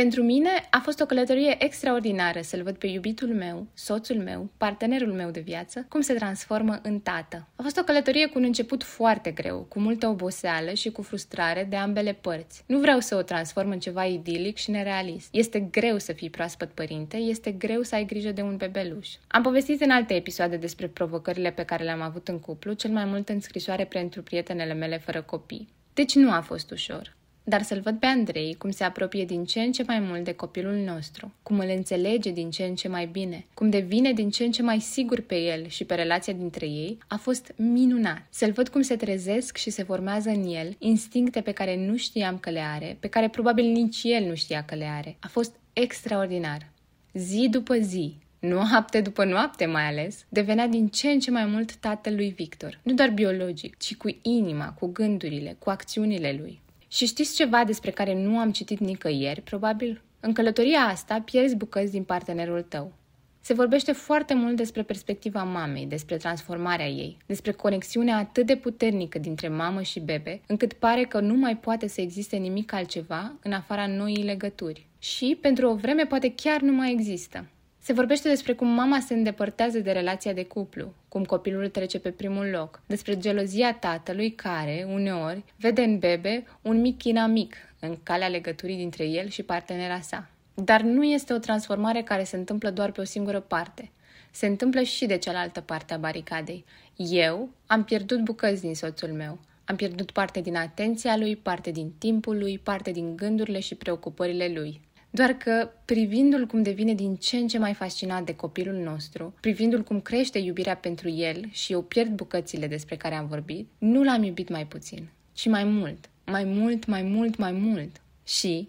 Pentru 0.00 0.22
mine 0.22 0.50
a 0.70 0.78
fost 0.78 1.00
o 1.00 1.06
călătorie 1.06 1.56
extraordinară 1.64 2.40
să-l 2.42 2.62
văd 2.62 2.76
pe 2.76 2.86
iubitul 2.86 3.28
meu, 3.28 3.66
soțul 3.74 4.16
meu, 4.16 4.50
partenerul 4.56 5.12
meu 5.12 5.30
de 5.30 5.40
viață, 5.40 5.86
cum 5.88 6.00
se 6.00 6.14
transformă 6.14 6.80
în 6.82 7.00
tată. 7.00 7.48
A 7.56 7.62
fost 7.62 7.78
o 7.78 7.82
călătorie 7.82 8.26
cu 8.26 8.38
un 8.38 8.44
început 8.44 8.82
foarte 8.82 9.30
greu, 9.30 9.66
cu 9.68 9.80
multă 9.80 10.06
oboseală 10.06 10.72
și 10.72 10.90
cu 10.90 11.02
frustrare 11.02 11.66
de 11.70 11.76
ambele 11.76 12.12
părți. 12.12 12.62
Nu 12.66 12.78
vreau 12.78 12.98
să 12.98 13.16
o 13.16 13.22
transform 13.22 13.70
în 13.70 13.78
ceva 13.78 14.04
idilic 14.04 14.56
și 14.56 14.70
nerealist. 14.70 15.28
Este 15.30 15.60
greu 15.60 15.98
să 15.98 16.12
fii 16.12 16.30
proaspăt 16.30 16.70
părinte, 16.70 17.16
este 17.16 17.50
greu 17.50 17.82
să 17.82 17.94
ai 17.94 18.04
grijă 18.04 18.30
de 18.30 18.42
un 18.42 18.56
bebeluș. 18.56 19.08
Am 19.26 19.42
povestit 19.42 19.80
în 19.80 19.90
alte 19.90 20.14
episoade 20.14 20.56
despre 20.56 20.86
provocările 20.86 21.50
pe 21.50 21.64
care 21.64 21.84
le-am 21.84 22.00
avut 22.00 22.28
în 22.28 22.40
cuplu, 22.40 22.72
cel 22.72 22.90
mai 22.90 23.04
mult 23.04 23.28
în 23.28 23.40
scrisoare 23.40 23.84
pentru 23.84 24.22
prietenele 24.22 24.72
mele 24.72 24.98
fără 24.98 25.22
copii. 25.22 25.68
Deci 25.92 26.14
nu 26.14 26.32
a 26.32 26.40
fost 26.40 26.70
ușor 26.70 27.14
dar 27.44 27.62
să-l 27.62 27.80
văd 27.80 27.98
pe 27.98 28.06
Andrei 28.06 28.54
cum 28.58 28.70
se 28.70 28.84
apropie 28.84 29.24
din 29.24 29.44
ce 29.44 29.60
în 29.60 29.72
ce 29.72 29.84
mai 29.86 30.00
mult 30.00 30.24
de 30.24 30.32
copilul 30.32 30.74
nostru, 30.74 31.32
cum 31.42 31.58
îl 31.58 31.72
înțelege 31.76 32.30
din 32.30 32.50
ce 32.50 32.64
în 32.64 32.74
ce 32.74 32.88
mai 32.88 33.06
bine, 33.06 33.46
cum 33.54 33.70
devine 33.70 34.12
din 34.12 34.30
ce 34.30 34.44
în 34.44 34.50
ce 34.50 34.62
mai 34.62 34.80
sigur 34.80 35.20
pe 35.20 35.34
el 35.34 35.66
și 35.66 35.84
pe 35.84 35.94
relația 35.94 36.32
dintre 36.32 36.66
ei, 36.66 36.98
a 37.08 37.16
fost 37.16 37.52
minunat. 37.56 38.26
Să-l 38.30 38.52
văd 38.52 38.68
cum 38.68 38.80
se 38.80 38.96
trezesc 38.96 39.56
și 39.56 39.70
se 39.70 39.82
formează 39.82 40.28
în 40.28 40.44
el 40.54 40.74
instincte 40.78 41.40
pe 41.40 41.52
care 41.52 41.86
nu 41.86 41.96
știam 41.96 42.38
că 42.38 42.50
le 42.50 42.60
are, 42.60 42.96
pe 43.00 43.08
care 43.08 43.28
probabil 43.28 43.64
nici 43.64 44.00
el 44.02 44.24
nu 44.24 44.34
știa 44.34 44.64
că 44.64 44.74
le 44.74 44.86
are. 44.86 45.16
A 45.20 45.28
fost 45.28 45.54
extraordinar. 45.72 46.68
Zi 47.12 47.48
după 47.50 47.74
zi, 47.74 48.14
noapte 48.38 49.00
după 49.00 49.24
noapte 49.24 49.66
mai 49.66 49.86
ales, 49.86 50.24
devenea 50.28 50.66
din 50.66 50.88
ce 50.88 51.08
în 51.08 51.18
ce 51.18 51.30
mai 51.30 51.44
mult 51.44 51.76
tatăl 51.76 52.14
lui 52.14 52.30
Victor. 52.30 52.80
Nu 52.82 52.94
doar 52.94 53.10
biologic, 53.10 53.76
ci 53.76 53.96
cu 53.96 54.18
inima, 54.22 54.72
cu 54.72 54.86
gândurile, 54.86 55.56
cu 55.58 55.70
acțiunile 55.70 56.36
lui. 56.40 56.62
Și 56.94 57.06
știți 57.06 57.34
ceva 57.34 57.64
despre 57.64 57.90
care 57.90 58.22
nu 58.22 58.38
am 58.38 58.52
citit 58.52 58.78
nicăieri, 58.78 59.40
probabil? 59.40 60.02
În 60.20 60.32
călătoria 60.32 60.80
asta 60.80 61.20
pierzi 61.20 61.56
bucăți 61.56 61.90
din 61.90 62.04
partenerul 62.04 62.62
tău. 62.62 62.92
Se 63.40 63.54
vorbește 63.54 63.92
foarte 63.92 64.34
mult 64.34 64.56
despre 64.56 64.82
perspectiva 64.82 65.42
mamei, 65.42 65.86
despre 65.86 66.16
transformarea 66.16 66.86
ei, 66.86 67.16
despre 67.26 67.52
conexiunea 67.52 68.16
atât 68.16 68.46
de 68.46 68.56
puternică 68.56 69.18
dintre 69.18 69.48
mamă 69.48 69.82
și 69.82 70.00
bebe, 70.00 70.40
încât 70.46 70.72
pare 70.72 71.02
că 71.02 71.20
nu 71.20 71.34
mai 71.34 71.56
poate 71.56 71.88
să 71.88 72.00
existe 72.00 72.36
nimic 72.36 72.72
altceva 72.72 73.34
în 73.42 73.52
afara 73.52 73.86
noii 73.86 74.24
legături. 74.24 74.86
Și, 74.98 75.38
pentru 75.40 75.68
o 75.68 75.74
vreme, 75.74 76.04
poate 76.04 76.32
chiar 76.34 76.60
nu 76.60 76.72
mai 76.72 76.92
există. 76.92 77.46
Se 77.84 77.92
vorbește 77.92 78.28
despre 78.28 78.52
cum 78.52 78.68
mama 78.68 79.00
se 79.00 79.14
îndepărtează 79.14 79.78
de 79.78 79.92
relația 79.92 80.32
de 80.32 80.44
cuplu, 80.44 80.92
cum 81.08 81.24
copilul 81.24 81.68
trece 81.68 81.98
pe 81.98 82.10
primul 82.10 82.46
loc, 82.46 82.80
despre 82.86 83.18
gelozia 83.18 83.74
tatălui 83.74 84.30
care, 84.30 84.86
uneori, 84.92 85.44
vede 85.56 85.82
în 85.82 85.98
bebe 85.98 86.44
un 86.62 86.80
mic 86.80 87.04
inamic 87.04 87.54
în 87.80 87.96
calea 88.02 88.28
legăturii 88.28 88.76
dintre 88.76 89.04
el 89.04 89.28
și 89.28 89.42
partenera 89.42 90.00
sa. 90.00 90.30
Dar 90.54 90.80
nu 90.80 91.04
este 91.04 91.32
o 91.32 91.38
transformare 91.38 92.02
care 92.02 92.24
se 92.24 92.36
întâmplă 92.36 92.70
doar 92.70 92.90
pe 92.92 93.00
o 93.00 93.04
singură 93.04 93.40
parte. 93.40 93.90
Se 94.30 94.46
întâmplă 94.46 94.82
și 94.82 95.06
de 95.06 95.16
cealaltă 95.16 95.60
parte 95.60 95.94
a 95.94 95.98
baricadei. 95.98 96.64
Eu 96.96 97.48
am 97.66 97.84
pierdut 97.84 98.20
bucăți 98.20 98.60
din 98.60 98.74
soțul 98.74 99.12
meu. 99.12 99.38
Am 99.64 99.76
pierdut 99.76 100.10
parte 100.10 100.40
din 100.40 100.56
atenția 100.56 101.16
lui, 101.16 101.36
parte 101.36 101.70
din 101.70 101.92
timpul 101.98 102.38
lui, 102.38 102.58
parte 102.58 102.90
din 102.90 103.16
gândurile 103.16 103.60
și 103.60 103.74
preocupările 103.74 104.48
lui. 104.54 104.80
Doar 105.14 105.32
că, 105.32 105.70
privindu-l 105.84 106.46
cum 106.46 106.62
devine 106.62 106.94
din 106.94 107.16
ce 107.16 107.36
în 107.36 107.48
ce 107.48 107.58
mai 107.58 107.74
fascinat 107.74 108.24
de 108.24 108.34
copilul 108.34 108.74
nostru, 108.74 109.34
privindu-l 109.40 109.82
cum 109.82 110.00
crește 110.00 110.38
iubirea 110.38 110.76
pentru 110.76 111.08
el 111.08 111.48
și 111.50 111.72
eu 111.72 111.82
pierd 111.82 112.10
bucățile 112.10 112.66
despre 112.66 112.96
care 112.96 113.14
am 113.14 113.26
vorbit, 113.26 113.68
nu 113.78 114.02
l-am 114.02 114.22
iubit 114.22 114.48
mai 114.48 114.66
puțin, 114.66 115.08
ci 115.32 115.48
mai 115.48 115.64
mult, 115.64 116.10
mai 116.24 116.44
mult, 116.44 116.86
mai 116.86 117.02
mult, 117.02 117.36
mai 117.36 117.52
mult. 117.52 118.00
Și 118.24 118.68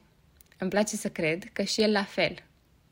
îmi 0.58 0.70
place 0.70 0.96
să 0.96 1.10
cred 1.10 1.44
că 1.54 1.64
și 1.64 1.82
el 1.82 1.92
la 1.92 2.04
fel. 2.04 2.34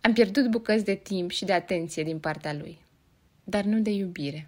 Am 0.01 0.13
pierdut 0.13 0.49
bucăți 0.49 0.85
de 0.85 0.95
timp 0.95 1.31
și 1.31 1.45
de 1.45 1.53
atenție 1.53 2.03
din 2.03 2.19
partea 2.19 2.53
lui, 2.53 2.77
dar 3.43 3.63
nu 3.63 3.79
de 3.79 3.89
iubire. 3.89 4.47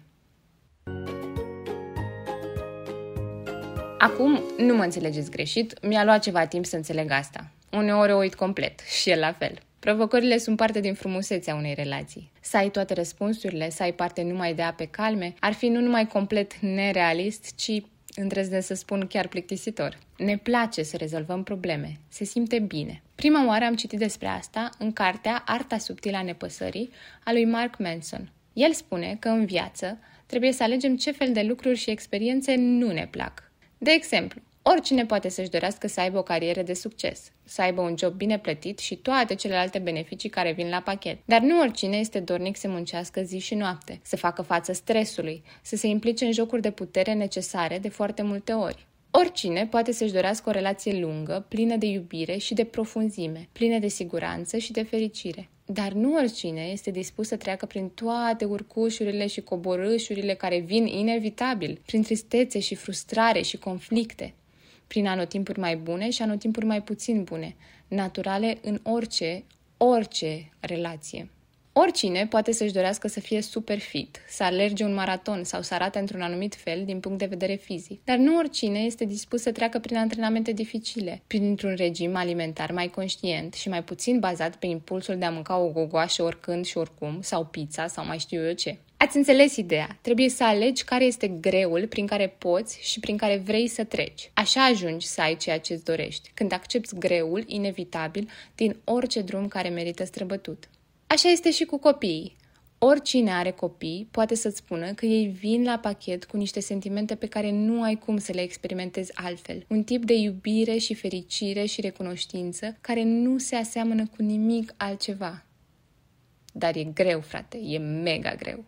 Acum, 3.98 4.40
nu 4.58 4.74
mă 4.74 4.82
înțelegeți 4.82 5.30
greșit, 5.30 5.86
mi-a 5.86 6.04
luat 6.04 6.22
ceva 6.22 6.46
timp 6.46 6.64
să 6.64 6.76
înțeleg 6.76 7.10
asta. 7.10 7.50
Uneori 7.76 8.12
o 8.12 8.16
uit 8.16 8.34
complet 8.34 8.80
și 8.80 9.10
el 9.10 9.18
la 9.18 9.32
fel. 9.32 9.58
Provocările 9.78 10.38
sunt 10.38 10.56
parte 10.56 10.80
din 10.80 10.94
frumusețea 10.94 11.54
unei 11.54 11.74
relații. 11.74 12.30
Să 12.40 12.56
ai 12.56 12.70
toate 12.70 12.94
răspunsurile, 12.94 13.70
să 13.70 13.82
ai 13.82 13.92
parte 13.92 14.22
numai 14.22 14.54
de 14.54 14.62
ape 14.62 14.84
calme, 14.84 15.34
ar 15.40 15.52
fi 15.52 15.68
nu 15.68 15.80
numai 15.80 16.06
complet 16.06 16.56
nerealist, 16.56 17.54
ci 17.56 17.82
îndrăznesc 18.14 18.66
să 18.66 18.74
spun 18.74 19.06
chiar 19.06 19.26
plictisitor. 19.26 19.98
Ne 20.16 20.36
place 20.36 20.82
să 20.82 20.96
rezolvăm 20.96 21.42
probleme, 21.42 21.92
se 22.08 22.24
simte 22.24 22.58
bine. 22.58 23.02
Prima 23.14 23.46
oară 23.46 23.64
am 23.64 23.74
citit 23.74 23.98
despre 23.98 24.26
asta 24.26 24.70
în 24.78 24.92
cartea 24.92 25.42
Arta 25.46 25.78
subtilă 25.78 26.16
a 26.16 26.22
nepăsării 26.22 26.90
a 27.24 27.32
lui 27.32 27.44
Mark 27.44 27.78
Manson. 27.78 28.32
El 28.52 28.72
spune 28.72 29.16
că 29.20 29.28
în 29.28 29.44
viață 29.44 29.98
trebuie 30.26 30.52
să 30.52 30.62
alegem 30.62 30.96
ce 30.96 31.10
fel 31.10 31.32
de 31.32 31.42
lucruri 31.42 31.78
și 31.78 31.90
experiențe 31.90 32.54
nu 32.54 32.92
ne 32.92 33.08
plac. 33.10 33.50
De 33.78 33.90
exemplu, 33.90 34.40
Oricine 34.68 35.06
poate 35.06 35.28
să-și 35.28 35.50
dorească 35.50 35.86
să 35.86 36.00
aibă 36.00 36.18
o 36.18 36.22
carieră 36.22 36.62
de 36.62 36.74
succes, 36.74 37.32
să 37.44 37.62
aibă 37.62 37.80
un 37.80 37.94
job 37.98 38.12
bine 38.12 38.38
plătit 38.38 38.78
și 38.78 38.96
toate 38.96 39.34
celelalte 39.34 39.78
beneficii 39.78 40.28
care 40.28 40.52
vin 40.52 40.68
la 40.68 40.80
pachet. 40.80 41.18
Dar 41.24 41.40
nu 41.40 41.60
oricine 41.60 41.96
este 41.96 42.20
dornic 42.20 42.56
să 42.56 42.68
muncească 42.68 43.20
zi 43.20 43.38
și 43.38 43.54
noapte, 43.54 44.00
să 44.02 44.16
facă 44.16 44.42
față 44.42 44.72
stresului, 44.72 45.42
să 45.62 45.76
se 45.76 45.86
implice 45.86 46.24
în 46.24 46.32
jocuri 46.32 46.62
de 46.62 46.70
putere 46.70 47.12
necesare 47.12 47.78
de 47.78 47.88
foarte 47.88 48.22
multe 48.22 48.52
ori. 48.52 48.86
Oricine 49.10 49.66
poate 49.66 49.92
să-și 49.92 50.12
dorească 50.12 50.48
o 50.48 50.52
relație 50.52 50.98
lungă, 50.98 51.44
plină 51.48 51.76
de 51.76 51.86
iubire 51.86 52.36
și 52.36 52.54
de 52.54 52.64
profunzime, 52.64 53.48
plină 53.52 53.78
de 53.78 53.88
siguranță 53.88 54.56
și 54.56 54.72
de 54.72 54.82
fericire. 54.82 55.48
Dar 55.64 55.92
nu 55.92 56.14
oricine 56.14 56.62
este 56.72 56.90
dispus 56.90 57.26
să 57.26 57.36
treacă 57.36 57.66
prin 57.66 57.88
toate 57.88 58.44
urcușurile 58.44 59.26
și 59.26 59.40
coborâșurile 59.40 60.34
care 60.34 60.58
vin 60.58 60.86
inevitabil, 60.86 61.80
prin 61.86 62.02
tristețe 62.02 62.58
și 62.58 62.74
frustrare 62.74 63.42
și 63.42 63.56
conflicte 63.56 64.34
prin 64.86 65.06
anotimpuri 65.06 65.58
mai 65.58 65.76
bune 65.76 66.10
și 66.10 66.22
anotimpuri 66.22 66.66
mai 66.66 66.82
puțin 66.82 67.22
bune, 67.24 67.56
naturale 67.88 68.58
în 68.62 68.80
orice, 68.82 69.44
orice 69.76 70.52
relație. 70.60 71.30
Oricine 71.78 72.26
poate 72.26 72.52
să-și 72.52 72.72
dorească 72.72 73.08
să 73.08 73.20
fie 73.20 73.40
super 73.40 73.78
fit, 73.78 74.20
să 74.28 74.42
alerge 74.42 74.84
un 74.84 74.94
maraton 74.94 75.44
sau 75.44 75.62
să 75.62 75.74
arate 75.74 75.98
într-un 75.98 76.20
anumit 76.20 76.54
fel 76.54 76.84
din 76.84 77.00
punct 77.00 77.18
de 77.18 77.26
vedere 77.26 77.54
fizic. 77.54 78.04
Dar 78.04 78.16
nu 78.16 78.36
oricine 78.36 78.78
este 78.78 79.04
dispus 79.04 79.42
să 79.42 79.52
treacă 79.52 79.78
prin 79.78 79.96
antrenamente 79.96 80.52
dificile, 80.52 81.22
printr-un 81.26 81.74
regim 81.74 82.16
alimentar 82.16 82.72
mai 82.72 82.88
conștient 82.88 83.54
și 83.54 83.68
mai 83.68 83.84
puțin 83.84 84.18
bazat 84.18 84.56
pe 84.56 84.66
impulsul 84.66 85.16
de 85.18 85.24
a 85.24 85.30
mânca 85.30 85.58
o 85.58 85.68
gogoașă 85.68 86.22
oricând 86.22 86.64
și 86.64 86.76
oricum, 86.76 87.18
sau 87.22 87.44
pizza 87.44 87.86
sau 87.86 88.04
mai 88.06 88.18
știu 88.18 88.46
eu 88.46 88.52
ce. 88.52 88.76
Ați 88.96 89.16
înțeles 89.16 89.56
ideea. 89.56 89.98
Trebuie 90.00 90.28
să 90.28 90.44
alegi 90.44 90.84
care 90.84 91.04
este 91.04 91.28
greul 91.28 91.86
prin 91.86 92.06
care 92.06 92.34
poți 92.38 92.78
și 92.90 93.00
prin 93.00 93.16
care 93.16 93.36
vrei 93.44 93.68
să 93.68 93.84
treci. 93.84 94.30
Așa 94.34 94.64
ajungi 94.64 95.06
să 95.06 95.20
ai 95.20 95.36
ceea 95.36 95.58
ce 95.58 95.72
îți 95.72 95.84
dorești, 95.84 96.30
când 96.34 96.52
accepti 96.52 96.98
greul 96.98 97.44
inevitabil 97.46 98.28
din 98.54 98.76
orice 98.84 99.20
drum 99.20 99.48
care 99.48 99.68
merită 99.68 100.04
străbătut. 100.04 100.68
Așa 101.06 101.28
este 101.28 101.50
și 101.50 101.64
cu 101.64 101.78
copiii. 101.78 102.36
Oricine 102.78 103.32
are 103.32 103.50
copii 103.50 104.08
poate 104.10 104.34
să-ți 104.34 104.56
spună 104.56 104.92
că 104.92 105.06
ei 105.06 105.26
vin 105.26 105.64
la 105.64 105.78
pachet 105.78 106.24
cu 106.24 106.36
niște 106.36 106.60
sentimente 106.60 107.14
pe 107.14 107.26
care 107.26 107.50
nu 107.50 107.82
ai 107.82 107.98
cum 107.98 108.18
să 108.18 108.32
le 108.32 108.40
experimentezi 108.40 109.12
altfel. 109.14 109.64
Un 109.68 109.82
tip 109.82 110.04
de 110.04 110.14
iubire 110.14 110.76
și 110.76 110.94
fericire 110.94 111.64
și 111.64 111.80
recunoștință 111.80 112.76
care 112.80 113.02
nu 113.02 113.38
se 113.38 113.56
aseamănă 113.56 114.06
cu 114.06 114.22
nimic 114.22 114.74
altceva. 114.76 115.44
Dar 116.52 116.76
e 116.76 116.84
greu, 116.84 117.20
frate, 117.20 117.58
e 117.58 117.78
mega 117.78 118.34
greu. 118.34 118.64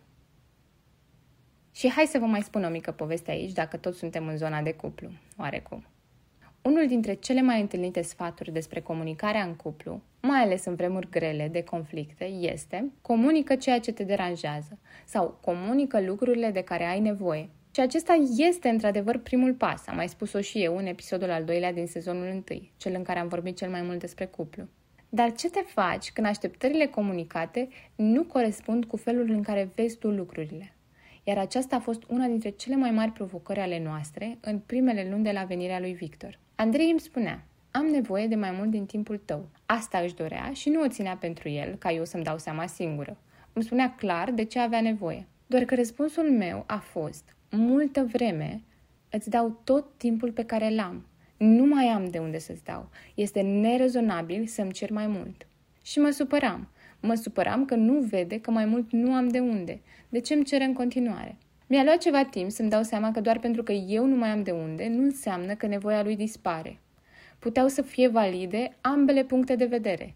Și 1.71 1.89
hai 1.89 2.05
să 2.05 2.19
vă 2.19 2.25
mai 2.25 2.41
spun 2.41 2.63
o 2.63 2.69
mică 2.69 2.91
poveste 2.91 3.31
aici, 3.31 3.51
dacă 3.51 3.77
toți 3.77 3.97
suntem 3.97 4.27
în 4.27 4.37
zona 4.37 4.61
de 4.61 4.73
cuplu, 4.73 5.09
oarecum. 5.37 5.85
Unul 6.61 6.87
dintre 6.87 7.13
cele 7.13 7.41
mai 7.41 7.61
întâlnite 7.61 8.01
sfaturi 8.01 8.51
despre 8.51 8.81
comunicarea 8.81 9.43
în 9.43 9.55
cuplu, 9.55 10.01
mai 10.21 10.39
ales 10.39 10.65
în 10.65 10.75
vremuri 10.75 11.09
grele 11.09 11.47
de 11.47 11.63
conflicte, 11.63 12.25
este 12.25 12.91
comunică 13.01 13.55
ceea 13.55 13.79
ce 13.79 13.91
te 13.91 14.03
deranjează 14.03 14.77
sau 15.05 15.39
comunică 15.41 16.01
lucrurile 16.01 16.51
de 16.51 16.61
care 16.61 16.83
ai 16.83 16.99
nevoie. 16.99 17.49
Și 17.71 17.79
acesta 17.79 18.13
este 18.37 18.69
într-adevăr 18.69 19.17
primul 19.17 19.53
pas, 19.53 19.87
am 19.87 19.95
mai 19.95 20.09
spus-o 20.09 20.41
și 20.41 20.63
eu 20.63 20.77
în 20.77 20.85
episodul 20.85 21.29
al 21.29 21.43
doilea 21.43 21.73
din 21.73 21.87
sezonul 21.87 22.27
întâi, 22.27 22.71
cel 22.77 22.93
în 22.95 23.03
care 23.03 23.19
am 23.19 23.27
vorbit 23.27 23.57
cel 23.57 23.69
mai 23.69 23.81
mult 23.81 23.99
despre 23.99 24.25
cuplu. 24.25 24.63
Dar 25.09 25.31
ce 25.31 25.49
te 25.49 25.61
faci 25.65 26.11
când 26.11 26.27
așteptările 26.27 26.85
comunicate 26.85 27.67
nu 27.95 28.23
corespund 28.23 28.85
cu 28.85 28.97
felul 28.97 29.29
în 29.29 29.41
care 29.41 29.71
vezi 29.75 29.97
tu 29.97 30.09
lucrurile? 30.09 30.73
Iar 31.23 31.37
aceasta 31.37 31.75
a 31.75 31.79
fost 31.79 32.03
una 32.07 32.25
dintre 32.25 32.49
cele 32.49 32.75
mai 32.75 32.91
mari 32.91 33.11
provocări 33.11 33.59
ale 33.59 33.83
noastre 33.83 34.37
în 34.41 34.59
primele 34.59 35.07
luni 35.09 35.23
de 35.23 35.31
la 35.31 35.43
venirea 35.43 35.79
lui 35.79 35.93
Victor. 35.93 36.39
Andrei 36.61 36.89
îmi 36.89 36.99
spunea, 36.99 37.43
am 37.71 37.85
nevoie 37.85 38.27
de 38.27 38.35
mai 38.35 38.51
mult 38.51 38.69
din 38.69 38.85
timpul 38.85 39.21
tău. 39.25 39.45
Asta 39.65 39.97
își 39.97 40.15
dorea 40.15 40.51
și 40.53 40.69
nu 40.69 40.81
o 40.81 40.87
ținea 40.87 41.15
pentru 41.15 41.49
el, 41.49 41.75
ca 41.75 41.91
eu 41.91 42.05
să-mi 42.05 42.23
dau 42.23 42.37
seama 42.37 42.65
singură. 42.65 43.17
Îmi 43.53 43.63
spunea 43.63 43.95
clar 43.95 44.31
de 44.31 44.43
ce 44.43 44.59
avea 44.59 44.81
nevoie. 44.81 45.25
Doar 45.47 45.63
că 45.63 45.75
răspunsul 45.75 46.31
meu 46.31 46.63
a 46.67 46.77
fost, 46.77 47.35
multă 47.49 48.07
vreme 48.11 48.61
îți 49.09 49.29
dau 49.29 49.61
tot 49.63 49.85
timpul 49.97 50.31
pe 50.31 50.43
care 50.43 50.69
l-am. 50.69 51.05
Nu 51.37 51.65
mai 51.65 51.85
am 51.85 52.05
de 52.05 52.17
unde 52.17 52.39
să-ți 52.39 52.63
dau. 52.63 52.89
Este 53.15 53.41
nerezonabil 53.41 54.45
să-mi 54.45 54.71
cer 54.71 54.91
mai 54.91 55.07
mult. 55.07 55.47
Și 55.83 55.99
mă 55.99 56.09
supăram. 56.09 56.67
Mă 56.99 57.13
supăram 57.13 57.65
că 57.65 57.75
nu 57.75 57.99
vede 57.99 58.39
că 58.39 58.51
mai 58.51 58.65
mult 58.65 58.91
nu 58.91 59.13
am 59.13 59.27
de 59.27 59.39
unde. 59.39 59.81
De 60.09 60.19
ce 60.19 60.33
îmi 60.33 60.43
cere 60.43 60.63
în 60.63 60.73
continuare? 60.73 61.37
Mi-a 61.71 61.83
luat 61.83 61.97
ceva 61.97 62.25
timp 62.25 62.51
să-mi 62.51 62.69
dau 62.69 62.83
seama 62.83 63.11
că 63.11 63.21
doar 63.21 63.39
pentru 63.39 63.63
că 63.63 63.71
eu 63.71 64.05
nu 64.05 64.15
mai 64.15 64.29
am 64.29 64.43
de 64.43 64.51
unde, 64.51 64.87
nu 64.87 65.03
înseamnă 65.03 65.55
că 65.55 65.67
nevoia 65.67 66.03
lui 66.03 66.15
dispare. 66.15 66.79
Puteau 67.39 67.67
să 67.67 67.81
fie 67.81 68.07
valide 68.07 68.77
ambele 68.81 69.23
puncte 69.23 69.55
de 69.55 69.65
vedere. 69.65 70.15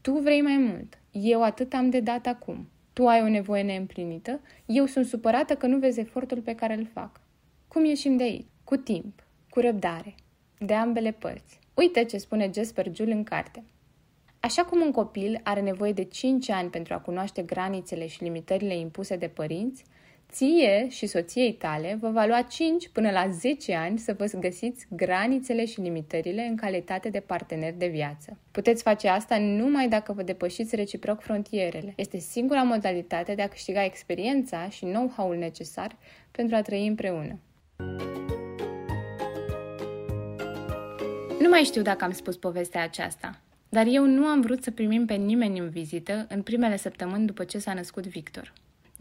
Tu 0.00 0.12
vrei 0.12 0.40
mai 0.42 0.56
mult, 0.56 0.98
eu 1.10 1.42
atât 1.42 1.72
am 1.72 1.90
de 1.90 2.00
dat 2.00 2.26
acum. 2.26 2.68
Tu 2.92 3.06
ai 3.06 3.22
o 3.22 3.28
nevoie 3.28 3.62
neîmplinită, 3.62 4.40
eu 4.66 4.86
sunt 4.86 5.06
supărată 5.06 5.54
că 5.54 5.66
nu 5.66 5.78
vezi 5.78 6.00
efortul 6.00 6.40
pe 6.40 6.54
care 6.54 6.74
îl 6.74 6.88
fac. 6.92 7.20
Cum 7.68 7.84
ieșim 7.84 8.16
de 8.16 8.22
aici? 8.22 8.46
Cu 8.64 8.76
timp, 8.76 9.24
cu 9.50 9.60
răbdare, 9.60 10.14
de 10.58 10.74
ambele 10.74 11.10
părți. 11.10 11.58
Uite 11.74 12.04
ce 12.04 12.16
spune 12.16 12.50
Jasper 12.54 12.94
Jules 12.94 13.14
în 13.14 13.24
carte. 13.24 13.64
Așa 14.40 14.64
cum 14.64 14.80
un 14.80 14.90
copil 14.90 15.40
are 15.42 15.60
nevoie 15.60 15.92
de 15.92 16.04
5 16.04 16.48
ani 16.48 16.70
pentru 16.70 16.94
a 16.94 16.98
cunoaște 16.98 17.42
granițele 17.42 18.06
și 18.06 18.22
limitările 18.22 18.76
impuse 18.76 19.16
de 19.16 19.28
părinți, 19.28 19.84
Ție 20.32 20.88
și 20.88 21.06
soției 21.06 21.52
tale 21.52 21.98
vă 22.00 22.08
va 22.08 22.24
lua 22.24 22.42
5 22.42 22.88
până 22.88 23.10
la 23.10 23.28
10 23.30 23.74
ani 23.74 23.98
să 23.98 24.14
vă 24.18 24.30
găsiți 24.40 24.86
granițele 24.90 25.66
și 25.66 25.80
limitările 25.80 26.42
în 26.42 26.56
calitate 26.56 27.08
de 27.08 27.20
partener 27.20 27.74
de 27.74 27.86
viață. 27.86 28.38
Puteți 28.50 28.82
face 28.82 29.08
asta 29.08 29.38
numai 29.38 29.88
dacă 29.88 30.12
vă 30.12 30.22
depășiți 30.22 30.76
reciproc 30.76 31.20
frontierele. 31.20 31.92
Este 31.96 32.18
singura 32.18 32.62
modalitate 32.62 33.34
de 33.34 33.42
a 33.42 33.48
câștiga 33.48 33.84
experiența 33.84 34.68
și 34.68 34.84
know-how-ul 34.84 35.36
necesar 35.36 35.96
pentru 36.30 36.56
a 36.56 36.62
trăi 36.62 36.86
împreună. 36.86 37.38
Nu 41.40 41.48
mai 41.48 41.62
știu 41.62 41.82
dacă 41.82 42.04
am 42.04 42.12
spus 42.12 42.36
povestea 42.36 42.82
aceasta, 42.82 43.40
dar 43.68 43.86
eu 43.88 44.04
nu 44.04 44.24
am 44.24 44.40
vrut 44.40 44.62
să 44.62 44.70
primim 44.70 45.06
pe 45.06 45.14
nimeni 45.14 45.58
în 45.58 45.68
vizită 45.68 46.26
în 46.28 46.42
primele 46.42 46.76
săptămâni 46.76 47.26
după 47.26 47.44
ce 47.44 47.58
s-a 47.58 47.74
născut 47.74 48.06
Victor. 48.06 48.52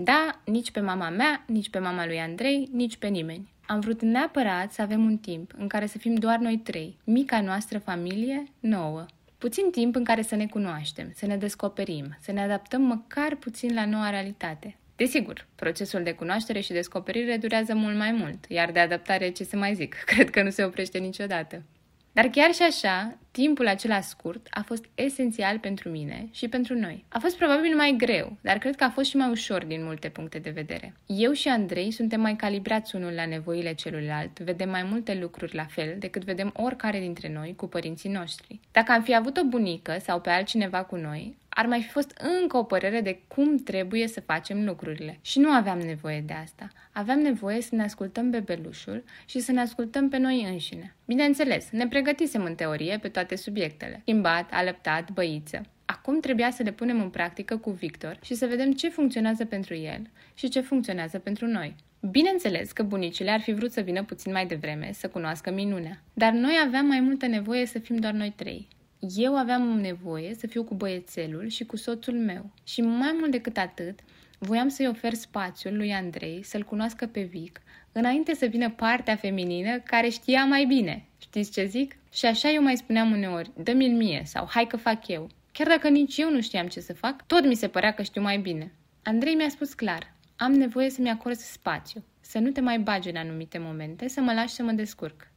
Da, 0.03 0.41
nici 0.45 0.71
pe 0.71 0.79
mama 0.79 1.09
mea, 1.09 1.43
nici 1.47 1.69
pe 1.69 1.79
mama 1.79 2.05
lui 2.05 2.19
Andrei, 2.19 2.69
nici 2.71 2.97
pe 2.97 3.07
nimeni. 3.07 3.53
Am 3.65 3.79
vrut 3.79 4.01
neapărat 4.01 4.71
să 4.71 4.81
avem 4.81 5.05
un 5.05 5.17
timp 5.17 5.53
în 5.57 5.67
care 5.67 5.85
să 5.85 5.97
fim 5.97 6.15
doar 6.15 6.37
noi 6.37 6.57
trei, 6.57 6.97
mica 7.03 7.41
noastră 7.41 7.79
familie 7.79 8.43
nouă. 8.59 9.05
Puțin 9.37 9.71
timp 9.71 9.95
în 9.95 10.03
care 10.03 10.21
să 10.21 10.35
ne 10.35 10.47
cunoaștem, 10.47 11.11
să 11.15 11.25
ne 11.25 11.37
descoperim, 11.37 12.17
să 12.21 12.31
ne 12.31 12.41
adaptăm 12.41 12.81
măcar 12.81 13.35
puțin 13.35 13.73
la 13.73 13.85
noua 13.85 14.09
realitate. 14.09 14.75
Desigur, 14.95 15.47
procesul 15.55 16.03
de 16.03 16.11
cunoaștere 16.11 16.59
și 16.59 16.71
descoperire 16.71 17.37
durează 17.37 17.73
mult 17.75 17.97
mai 17.97 18.11
mult, 18.11 18.45
iar 18.47 18.71
de 18.71 18.79
adaptare 18.79 19.29
ce 19.29 19.43
să 19.43 19.55
mai 19.55 19.75
zic, 19.75 19.95
cred 20.11 20.29
că 20.29 20.43
nu 20.43 20.49
se 20.49 20.63
oprește 20.63 20.97
niciodată. 20.97 21.63
Dar 22.11 22.25
chiar 22.25 22.53
și 22.53 22.61
așa, 22.61 23.17
timpul 23.31 23.67
acela 23.67 24.01
scurt 24.01 24.47
a 24.49 24.61
fost 24.61 24.85
esențial 24.95 25.59
pentru 25.59 25.89
mine 25.89 26.27
și 26.31 26.47
pentru 26.47 26.75
noi. 26.75 27.05
A 27.07 27.19
fost 27.19 27.37
probabil 27.37 27.75
mai 27.75 27.95
greu, 27.97 28.37
dar 28.41 28.57
cred 28.57 28.75
că 28.75 28.83
a 28.83 28.89
fost 28.89 29.09
și 29.09 29.17
mai 29.17 29.29
ușor 29.29 29.65
din 29.65 29.83
multe 29.83 30.09
puncte 30.09 30.39
de 30.39 30.49
vedere. 30.49 30.93
Eu 31.05 31.31
și 31.31 31.47
Andrei 31.47 31.91
suntem 31.91 32.21
mai 32.21 32.35
calibrați 32.35 32.95
unul 32.95 33.11
la 33.11 33.25
nevoile 33.25 33.73
celuilalt, 33.73 34.39
vedem 34.39 34.69
mai 34.69 34.83
multe 34.83 35.17
lucruri 35.21 35.55
la 35.55 35.65
fel 35.65 35.95
decât 35.99 36.23
vedem 36.23 36.53
oricare 36.55 36.99
dintre 36.99 37.31
noi 37.33 37.53
cu 37.55 37.67
părinții 37.67 38.09
noștri. 38.09 38.59
Dacă 38.71 38.91
am 38.91 39.01
fi 39.01 39.15
avut 39.15 39.37
o 39.37 39.43
bunică 39.43 39.97
sau 39.99 40.21
pe 40.21 40.29
altcineva 40.29 40.83
cu 40.83 40.95
noi, 40.95 41.39
ar 41.53 41.65
mai 41.65 41.81
fi 41.81 41.89
fost 41.89 42.21
încă 42.41 42.57
o 42.57 42.63
părere 42.63 43.01
de 43.01 43.19
cum 43.27 43.57
trebuie 43.57 44.07
să 44.07 44.21
facem 44.21 44.65
lucrurile. 44.65 45.17
Și 45.21 45.39
nu 45.39 45.49
aveam 45.49 45.79
nevoie 45.79 46.23
de 46.25 46.33
asta. 46.33 46.67
Aveam 46.91 47.19
nevoie 47.19 47.61
să 47.61 47.75
ne 47.75 47.83
ascultăm 47.83 48.29
bebelușul 48.29 49.03
și 49.25 49.39
să 49.39 49.51
ne 49.51 49.61
ascultăm 49.61 50.09
pe 50.09 50.17
noi 50.17 50.47
înșine. 50.51 50.95
Bineînțeles, 51.05 51.69
ne 51.71 51.87
pregătisem 51.87 52.43
în 52.43 52.55
teorie 52.55 52.97
pe 53.01 53.07
toate 53.07 53.20
subiectele. 53.35 53.99
Schimbat, 54.01 54.49
alăptat, 54.51 55.11
băiță. 55.11 55.61
Acum 55.85 56.19
trebuia 56.19 56.51
să 56.51 56.63
le 56.63 56.71
punem 56.71 57.01
în 57.01 57.09
practică 57.09 57.57
cu 57.57 57.71
Victor 57.71 58.17
și 58.23 58.33
să 58.33 58.45
vedem 58.45 58.71
ce 58.71 58.89
funcționează 58.89 59.45
pentru 59.45 59.75
el 59.75 60.09
și 60.33 60.49
ce 60.49 60.61
funcționează 60.61 61.19
pentru 61.19 61.45
noi. 61.45 61.75
Bineînțeles 62.09 62.71
că 62.71 62.83
bunicile 62.83 63.31
ar 63.31 63.39
fi 63.39 63.53
vrut 63.53 63.71
să 63.71 63.81
vină 63.81 64.03
puțin 64.03 64.31
mai 64.31 64.45
devreme, 64.45 64.89
să 64.93 65.07
cunoască 65.09 65.51
minunea. 65.51 66.03
Dar 66.13 66.31
noi 66.31 66.53
aveam 66.65 66.85
mai 66.85 66.99
multă 66.99 67.27
nevoie 67.27 67.65
să 67.65 67.79
fim 67.79 67.95
doar 67.95 68.13
noi 68.13 68.33
trei. 68.35 68.67
Eu 69.15 69.37
aveam 69.37 69.79
nevoie 69.79 70.35
să 70.35 70.47
fiu 70.47 70.63
cu 70.63 70.73
băiețelul 70.73 71.47
și 71.47 71.65
cu 71.65 71.75
soțul 71.75 72.13
meu. 72.13 72.49
Și 72.63 72.81
mai 72.81 73.15
mult 73.19 73.31
decât 73.31 73.57
atât, 73.57 73.99
voiam 74.39 74.67
să-i 74.67 74.87
ofer 74.87 75.13
spațiul 75.13 75.77
lui 75.77 75.93
Andrei 75.93 76.43
să-l 76.43 76.63
cunoască 76.63 77.05
pe 77.05 77.21
Vic, 77.21 77.61
înainte 77.91 78.33
să 78.33 78.45
vină 78.45 78.69
partea 78.69 79.15
feminină 79.15 79.79
care 79.79 80.09
știa 80.09 80.45
mai 80.45 80.65
bine. 80.65 81.05
Știți 81.31 81.51
ce 81.51 81.65
zic? 81.65 81.95
Și 82.13 82.25
așa 82.25 82.49
eu 82.49 82.61
mai 82.61 82.77
spuneam 82.77 83.11
uneori, 83.11 83.51
dă-mi-l 83.55 83.95
mie 83.95 84.21
sau 84.25 84.47
hai 84.49 84.67
că 84.67 84.77
fac 84.77 85.07
eu. 85.07 85.29
Chiar 85.51 85.67
dacă 85.67 85.87
nici 85.87 86.17
eu 86.17 86.31
nu 86.31 86.41
știam 86.41 86.67
ce 86.67 86.79
să 86.79 86.93
fac, 86.93 87.27
tot 87.27 87.45
mi 87.45 87.55
se 87.55 87.67
părea 87.67 87.93
că 87.93 88.01
știu 88.01 88.21
mai 88.21 88.37
bine. 88.37 88.71
Andrei 89.03 89.35
mi-a 89.35 89.49
spus 89.49 89.73
clar, 89.73 90.13
am 90.35 90.51
nevoie 90.51 90.89
să-mi 90.89 91.09
acorzi 91.09 91.51
spațiu, 91.51 92.03
să 92.21 92.39
nu 92.39 92.49
te 92.49 92.61
mai 92.61 92.79
bagi 92.79 93.09
în 93.09 93.15
anumite 93.15 93.57
momente, 93.57 94.07
să 94.07 94.21
mă 94.21 94.33
lași 94.33 94.53
să 94.53 94.63
mă 94.63 94.71
descurc. 94.71 95.27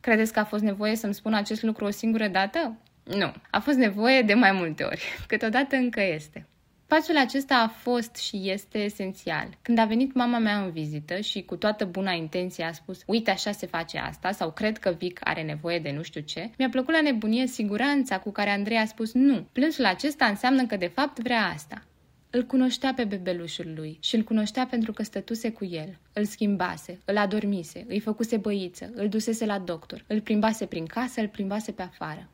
Credeți 0.00 0.32
că 0.32 0.38
a 0.38 0.44
fost 0.44 0.62
nevoie 0.62 0.96
să-mi 0.96 1.14
spun 1.14 1.34
acest 1.34 1.62
lucru 1.62 1.84
o 1.84 1.90
singură 1.90 2.28
dată? 2.28 2.78
Nu, 3.04 3.32
a 3.50 3.60
fost 3.60 3.76
nevoie 3.76 4.22
de 4.22 4.34
mai 4.34 4.52
multe 4.52 4.84
ori. 4.84 5.02
Câteodată 5.28 5.76
încă 5.76 6.00
este. 6.02 6.46
Spațiul 6.92 7.16
acesta 7.16 7.54
a 7.54 7.68
fost 7.68 8.16
și 8.16 8.40
este 8.44 8.78
esențial. 8.78 9.48
Când 9.62 9.78
a 9.78 9.84
venit 9.84 10.14
mama 10.14 10.38
mea 10.38 10.64
în 10.64 10.70
vizită 10.70 11.20
și 11.20 11.42
cu 11.42 11.56
toată 11.56 11.84
buna 11.84 12.12
intenție 12.12 12.64
a 12.64 12.72
spus 12.72 13.02
uite 13.06 13.30
așa 13.30 13.52
se 13.52 13.66
face 13.66 13.98
asta 13.98 14.32
sau 14.32 14.50
cred 14.50 14.78
că 14.78 14.94
Vic 14.98 15.20
are 15.24 15.42
nevoie 15.42 15.78
de 15.78 15.90
nu 15.90 16.02
știu 16.02 16.20
ce, 16.20 16.50
mi-a 16.58 16.68
plăcut 16.68 16.94
la 16.94 17.00
nebunie 17.00 17.46
siguranța 17.46 18.18
cu 18.18 18.30
care 18.30 18.50
Andrei 18.50 18.76
a 18.76 18.86
spus 18.86 19.12
nu, 19.12 19.46
plânsul 19.52 19.84
acesta 19.84 20.24
înseamnă 20.24 20.66
că 20.66 20.76
de 20.76 20.86
fapt 20.86 21.18
vrea 21.18 21.46
asta. 21.54 21.82
Îl 22.30 22.42
cunoștea 22.42 22.94
pe 22.94 23.04
bebelușul 23.04 23.72
lui 23.76 23.98
și 24.00 24.16
îl 24.16 24.22
cunoștea 24.22 24.66
pentru 24.66 24.92
că 24.92 25.02
stătuse 25.02 25.50
cu 25.50 25.64
el. 25.64 25.98
Îl 26.12 26.24
schimbase, 26.24 26.98
îl 27.04 27.16
adormise, 27.16 27.84
îi 27.88 28.00
făcuse 28.00 28.36
băiță, 28.36 28.90
îl 28.94 29.08
dusese 29.08 29.46
la 29.46 29.58
doctor, 29.58 30.04
îl 30.06 30.20
plimbase 30.20 30.66
prin 30.66 30.86
casă, 30.86 31.20
îl 31.20 31.28
plimbase 31.28 31.72
pe 31.72 31.82
afară. 31.82 32.28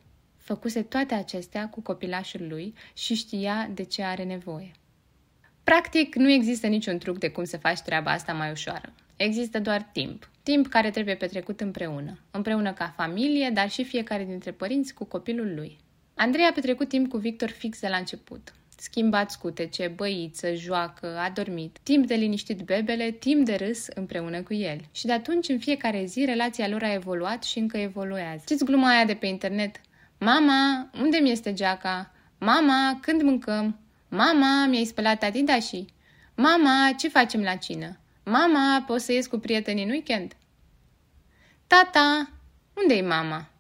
Făcuse 0.49 0.83
toate 0.83 1.15
acestea 1.15 1.69
cu 1.69 1.81
copilașul 1.81 2.47
lui 2.49 2.75
și 2.93 3.15
știa 3.15 3.71
de 3.75 3.83
ce 3.83 4.03
are 4.03 4.25
nevoie. 4.25 4.71
Practic, 5.65 6.15
nu 6.15 6.31
există 6.31 6.67
niciun 6.67 6.99
truc 6.99 7.19
de 7.19 7.29
cum 7.29 7.45
să 7.45 7.57
faci 7.57 7.79
treaba 7.81 8.11
asta 8.11 8.33
mai 8.33 8.51
ușoară. 8.51 8.93
Există 9.17 9.61
doar 9.61 9.89
timp. 9.93 10.31
Timp 10.43 10.67
care 10.67 10.91
trebuie 10.91 11.15
petrecut 11.15 11.61
împreună. 11.61 12.19
Împreună 12.31 12.73
ca 12.73 12.95
familie, 12.97 13.51
dar 13.51 13.71
și 13.71 13.85
fiecare 13.85 14.25
dintre 14.25 14.51
părinți 14.51 14.95
cu 14.95 15.05
copilul 15.05 15.55
lui. 15.55 15.79
Andrei 16.15 16.45
a 16.45 16.53
petrecut 16.53 16.89
timp 16.89 17.09
cu 17.09 17.17
Victor 17.17 17.49
fix 17.49 17.81
de 17.81 17.89
la 17.89 17.97
început. 17.97 18.55
Schimbat 18.77 19.31
scutece, 19.31 19.89
băiță, 19.89 20.55
joacă, 20.55 21.19
a 21.19 21.31
dormit. 21.31 21.79
Timp 21.83 22.07
de 22.07 22.15
liniștit 22.15 22.61
bebele, 22.61 23.11
timp 23.11 23.45
de 23.45 23.55
râs 23.55 23.87
împreună 23.95 24.43
cu 24.43 24.55
el. 24.55 24.81
Și 24.93 25.07
de 25.07 25.13
atunci, 25.13 25.49
în 25.49 25.59
fiecare 25.59 26.05
zi, 26.05 26.25
relația 26.25 26.69
lor 26.69 26.83
a 26.83 26.93
evoluat 26.93 27.43
și 27.43 27.59
încă 27.59 27.77
evoluează. 27.77 28.43
Știți 28.45 28.65
gluma 28.65 28.89
aia 28.89 29.05
de 29.05 29.15
pe 29.15 29.27
internet? 29.27 29.81
Mama, 30.19 30.91
unde 31.01 31.19
mi 31.19 31.31
este 31.31 31.53
geaca? 31.53 32.11
Mama, 32.39 32.99
când 33.01 33.23
mâncăm? 33.23 33.79
Mama, 34.09 34.67
mi-ai 34.67 34.85
spălat 34.85 35.23
adidașii. 35.23 35.95
Mama, 36.35 36.93
ce 36.99 37.09
facem 37.09 37.43
la 37.43 37.55
cină? 37.55 37.99
Mama, 38.25 38.85
poți 38.87 39.05
să 39.05 39.13
ies 39.13 39.27
cu 39.27 39.39
prietenii 39.39 39.85
în 39.85 39.91
weekend? 39.91 40.37
Tata, 41.67 42.31
unde-i 42.83 43.01
mama? 43.01 43.51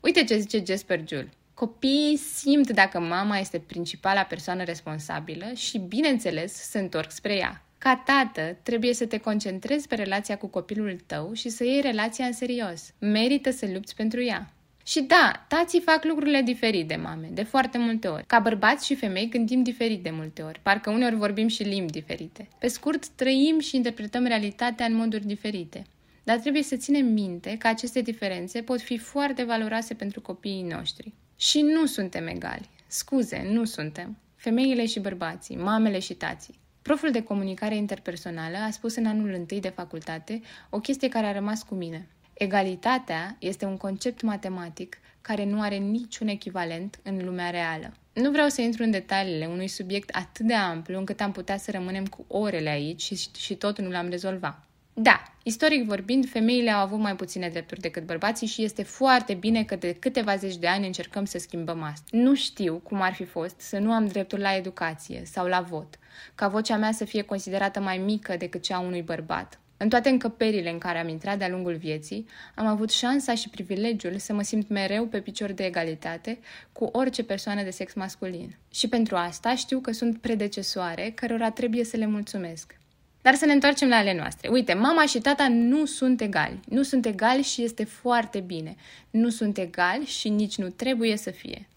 Uite 0.00 0.24
ce 0.24 0.38
zice 0.38 0.62
Jasper 0.66 1.04
Jule. 1.08 1.28
Copiii 1.54 2.16
simt 2.16 2.70
dacă 2.70 3.00
mama 3.00 3.38
este 3.38 3.58
principala 3.58 4.22
persoană 4.22 4.64
responsabilă 4.64 5.52
și, 5.54 5.78
bineînțeles, 5.78 6.52
se 6.52 6.78
întorc 6.78 7.10
spre 7.10 7.36
ea. 7.36 7.62
Ca 7.78 8.02
tată, 8.04 8.56
trebuie 8.62 8.94
să 8.94 9.06
te 9.06 9.18
concentrezi 9.18 9.88
pe 9.88 9.94
relația 9.94 10.38
cu 10.38 10.46
copilul 10.46 10.98
tău 11.06 11.32
și 11.32 11.48
să 11.48 11.64
iei 11.64 11.80
relația 11.80 12.24
în 12.24 12.32
serios. 12.32 12.92
Merită 12.98 13.50
să 13.50 13.66
lupți 13.72 13.94
pentru 13.94 14.22
ea. 14.22 14.52
Și 14.88 15.00
da, 15.00 15.44
tații 15.48 15.80
fac 15.80 16.04
lucrurile 16.04 16.42
diferit 16.42 16.88
de 16.88 16.94
mame, 16.94 17.28
de 17.32 17.42
foarte 17.42 17.78
multe 17.78 18.08
ori. 18.08 18.26
Ca 18.26 18.38
bărbați 18.38 18.86
și 18.86 18.94
femei 18.94 19.28
gândim 19.28 19.62
diferit 19.62 20.02
de 20.02 20.10
multe 20.10 20.42
ori, 20.42 20.60
parcă 20.62 20.90
uneori 20.90 21.14
vorbim 21.14 21.48
și 21.48 21.62
limbi 21.62 21.92
diferite. 21.92 22.48
Pe 22.58 22.68
scurt, 22.68 23.08
trăim 23.08 23.58
și 23.58 23.76
interpretăm 23.76 24.24
realitatea 24.24 24.86
în 24.86 24.94
moduri 24.94 25.26
diferite. 25.26 25.84
Dar 26.24 26.38
trebuie 26.38 26.62
să 26.62 26.76
ținem 26.76 27.06
minte 27.06 27.56
că 27.58 27.66
aceste 27.66 28.00
diferențe 28.00 28.62
pot 28.62 28.80
fi 28.80 28.98
foarte 28.98 29.44
valoroase 29.44 29.94
pentru 29.94 30.20
copiii 30.20 30.62
noștri. 30.62 31.12
Și 31.36 31.60
nu 31.60 31.86
suntem 31.86 32.26
egali. 32.26 32.68
Scuze, 32.86 33.48
nu 33.50 33.64
suntem. 33.64 34.16
Femeile 34.36 34.86
și 34.86 35.00
bărbații, 35.00 35.56
mamele 35.56 35.98
și 35.98 36.14
tații. 36.14 36.58
Proful 36.82 37.10
de 37.10 37.22
comunicare 37.22 37.76
interpersonală 37.76 38.56
a 38.56 38.70
spus 38.70 38.96
în 38.96 39.06
anul 39.06 39.32
întâi 39.32 39.60
de 39.60 39.68
facultate 39.68 40.40
o 40.70 40.78
chestie 40.78 41.08
care 41.08 41.26
a 41.26 41.32
rămas 41.32 41.62
cu 41.62 41.74
mine. 41.74 42.08
Egalitatea 42.38 43.36
este 43.38 43.64
un 43.64 43.76
concept 43.76 44.22
matematic 44.22 44.98
care 45.20 45.44
nu 45.44 45.60
are 45.60 45.76
niciun 45.76 46.28
echivalent 46.28 46.98
în 47.02 47.24
lumea 47.24 47.50
reală. 47.50 47.92
Nu 48.12 48.30
vreau 48.30 48.48
să 48.48 48.60
intru 48.60 48.82
în 48.82 48.90
detaliile 48.90 49.46
unui 49.46 49.68
subiect 49.68 50.16
atât 50.16 50.46
de 50.46 50.54
amplu 50.54 50.98
încât 50.98 51.20
am 51.20 51.32
putea 51.32 51.56
să 51.56 51.70
rămânem 51.70 52.06
cu 52.06 52.24
orele 52.28 52.68
aici 52.68 53.02
și, 53.02 53.18
și 53.36 53.54
tot 53.54 53.78
nu 53.80 53.90
l-am 53.90 54.08
rezolvat. 54.08 54.62
Da, 54.92 55.22
istoric 55.42 55.84
vorbind, 55.84 56.28
femeile 56.28 56.70
au 56.70 56.80
avut 56.80 56.98
mai 56.98 57.16
puține 57.16 57.48
drepturi 57.48 57.80
decât 57.80 58.06
bărbații 58.06 58.46
și 58.46 58.62
este 58.62 58.82
foarte 58.82 59.34
bine 59.34 59.64
că 59.64 59.76
de 59.76 59.92
câteva 59.92 60.36
zeci 60.36 60.56
de 60.56 60.66
ani 60.66 60.86
încercăm 60.86 61.24
să 61.24 61.38
schimbăm 61.38 61.82
asta. 61.82 62.06
Nu 62.10 62.34
știu 62.34 62.80
cum 62.82 63.00
ar 63.00 63.12
fi 63.12 63.24
fost 63.24 63.60
să 63.60 63.78
nu 63.78 63.92
am 63.92 64.06
dreptul 64.06 64.38
la 64.38 64.56
educație 64.56 65.22
sau 65.24 65.46
la 65.46 65.60
vot, 65.60 65.98
ca 66.34 66.48
vocea 66.48 66.76
mea 66.76 66.92
să 66.92 67.04
fie 67.04 67.22
considerată 67.22 67.80
mai 67.80 67.98
mică 67.98 68.36
decât 68.36 68.62
cea 68.62 68.76
a 68.76 68.80
unui 68.80 69.02
bărbat. 69.02 69.58
În 69.80 69.88
toate 69.88 70.08
încăperile 70.08 70.70
în 70.70 70.78
care 70.78 70.98
am 70.98 71.08
intrat 71.08 71.38
de-a 71.38 71.48
lungul 71.48 71.74
vieții, 71.74 72.26
am 72.54 72.66
avut 72.66 72.90
șansa 72.90 73.34
și 73.34 73.48
privilegiul 73.48 74.18
să 74.18 74.32
mă 74.32 74.42
simt 74.42 74.68
mereu 74.68 75.06
pe 75.06 75.20
picior 75.20 75.52
de 75.52 75.64
egalitate 75.64 76.38
cu 76.72 76.84
orice 76.84 77.24
persoană 77.24 77.62
de 77.62 77.70
sex 77.70 77.94
masculin. 77.94 78.56
Și 78.70 78.88
pentru 78.88 79.16
asta 79.16 79.54
știu 79.54 79.80
că 79.80 79.92
sunt 79.92 80.18
predecesoare 80.18 81.12
cărora 81.14 81.50
trebuie 81.50 81.84
să 81.84 81.96
le 81.96 82.06
mulțumesc. 82.06 82.78
Dar 83.22 83.34
să 83.34 83.46
ne 83.46 83.52
întoarcem 83.52 83.88
la 83.88 83.96
ale 83.96 84.14
noastre. 84.14 84.48
Uite, 84.48 84.74
mama 84.74 85.06
și 85.06 85.18
tata 85.18 85.48
nu 85.48 85.86
sunt 85.86 86.20
egali. 86.20 86.60
Nu 86.68 86.82
sunt 86.82 87.06
egali 87.06 87.42
și 87.42 87.62
este 87.62 87.84
foarte 87.84 88.40
bine. 88.40 88.76
Nu 89.10 89.28
sunt 89.28 89.58
egali 89.58 90.04
și 90.04 90.28
nici 90.28 90.56
nu 90.56 90.68
trebuie 90.68 91.16
să 91.16 91.30
fie. 91.30 91.68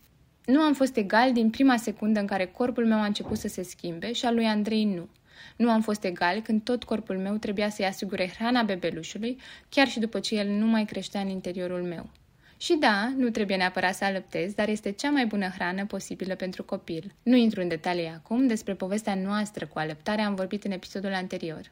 Nu 0.45 0.61
am 0.61 0.73
fost 0.73 0.95
egal 0.95 1.33
din 1.33 1.49
prima 1.49 1.77
secundă 1.77 2.19
în 2.19 2.25
care 2.25 2.45
corpul 2.45 2.85
meu 2.85 2.97
a 2.97 3.05
început 3.05 3.37
să 3.37 3.47
se 3.47 3.63
schimbe 3.63 4.13
și 4.13 4.25
al 4.25 4.35
lui 4.35 4.45
Andrei 4.45 4.83
nu. 4.83 5.09
Nu 5.55 5.69
am 5.69 5.81
fost 5.81 6.03
egal 6.03 6.41
când 6.41 6.63
tot 6.63 6.83
corpul 6.83 7.17
meu 7.17 7.35
trebuia 7.35 7.69
să-i 7.69 7.85
asigure 7.85 8.33
hrana 8.37 8.63
bebelușului, 8.63 9.37
chiar 9.69 9.87
și 9.87 9.99
după 9.99 10.19
ce 10.19 10.35
el 10.35 10.47
nu 10.47 10.65
mai 10.65 10.85
creștea 10.85 11.21
în 11.21 11.27
interiorul 11.27 11.81
meu. 11.81 12.09
Și 12.57 12.75
da, 12.79 13.13
nu 13.17 13.29
trebuie 13.29 13.57
neapărat 13.57 13.95
să 13.95 14.03
alăptez, 14.03 14.53
dar 14.53 14.67
este 14.67 14.91
cea 14.91 15.09
mai 15.09 15.25
bună 15.25 15.47
hrană 15.47 15.85
posibilă 15.85 16.35
pentru 16.35 16.63
copil. 16.63 17.13
Nu 17.23 17.35
intru 17.35 17.61
în 17.61 17.67
detalii 17.67 18.11
acum, 18.15 18.47
despre 18.47 18.73
povestea 18.73 19.15
noastră 19.15 19.65
cu 19.65 19.79
alăptarea 19.79 20.25
am 20.25 20.35
vorbit 20.35 20.63
în 20.63 20.71
episodul 20.71 21.13
anterior. 21.13 21.71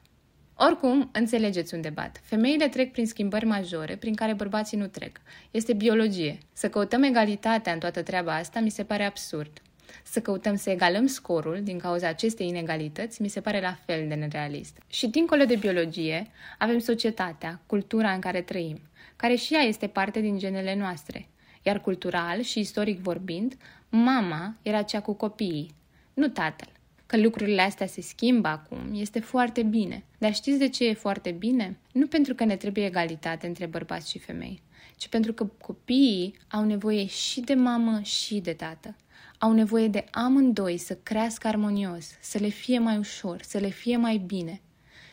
Oricum, 0.61 1.09
înțelegeți 1.13 1.73
un 1.73 1.81
debat. 1.81 2.21
Femeile 2.23 2.67
trec 2.67 2.91
prin 2.91 3.07
schimbări 3.07 3.45
majore 3.45 3.95
prin 3.95 4.15
care 4.15 4.33
bărbații 4.33 4.77
nu 4.77 4.87
trec. 4.87 5.21
Este 5.51 5.73
biologie. 5.73 6.37
Să 6.53 6.69
căutăm 6.69 7.03
egalitatea 7.03 7.73
în 7.73 7.79
toată 7.79 8.03
treaba 8.03 8.35
asta 8.35 8.59
mi 8.59 8.69
se 8.69 8.83
pare 8.83 9.03
absurd. 9.03 9.61
Să 10.03 10.21
căutăm 10.21 10.55
să 10.55 10.69
egalăm 10.69 11.05
scorul 11.05 11.59
din 11.63 11.77
cauza 11.77 12.07
acestei 12.07 12.47
inegalități 12.47 13.21
mi 13.21 13.27
se 13.27 13.41
pare 13.41 13.61
la 13.61 13.77
fel 13.85 14.07
de 14.07 14.13
nerealist. 14.13 14.77
Și 14.87 15.07
dincolo 15.07 15.43
de 15.43 15.55
biologie, 15.55 16.27
avem 16.57 16.79
societatea, 16.79 17.61
cultura 17.65 18.11
în 18.11 18.19
care 18.19 18.41
trăim 18.41 18.79
care 19.19 19.35
și 19.35 19.53
ea 19.53 19.61
este 19.61 19.87
parte 19.87 20.19
din 20.19 20.37
genele 20.37 20.75
noastre. 20.75 21.27
Iar 21.63 21.81
cultural 21.81 22.41
și 22.41 22.59
istoric 22.59 22.99
vorbind, 22.99 23.57
mama 23.89 24.55
era 24.61 24.81
cea 24.81 25.01
cu 25.01 25.13
copiii, 25.13 25.75
nu 26.13 26.27
tatăl. 26.27 26.67
Că 27.05 27.17
lucrurile 27.17 27.61
astea 27.61 27.87
se 27.87 28.01
schimbă 28.01 28.47
acum 28.47 28.91
este 28.93 29.19
foarte 29.19 29.63
bine. 29.63 30.03
Dar 30.17 30.33
știți 30.33 30.57
de 30.57 30.69
ce 30.69 30.87
e 30.87 30.93
foarte 30.93 31.31
bine? 31.31 31.77
Nu 31.91 32.07
pentru 32.07 32.33
că 32.35 32.43
ne 32.43 32.55
trebuie 32.55 32.85
egalitate 32.85 33.47
între 33.47 33.65
bărbați 33.65 34.09
și 34.09 34.19
femei, 34.19 34.61
ci 34.97 35.07
pentru 35.07 35.33
că 35.33 35.45
copiii 35.61 36.37
au 36.47 36.63
nevoie 36.63 37.05
și 37.05 37.41
de 37.41 37.53
mamă 37.53 38.01
și 38.01 38.39
de 38.39 38.53
tată. 38.53 38.95
Au 39.41 39.51
nevoie 39.51 39.87
de 39.87 40.05
amândoi 40.11 40.77
să 40.77 40.97
crească 41.03 41.47
armonios, 41.47 42.09
să 42.21 42.37
le 42.37 42.47
fie 42.47 42.79
mai 42.79 42.97
ușor, 42.97 43.41
să 43.41 43.57
le 43.57 43.69
fie 43.69 43.97
mai 43.97 44.17
bine. 44.17 44.61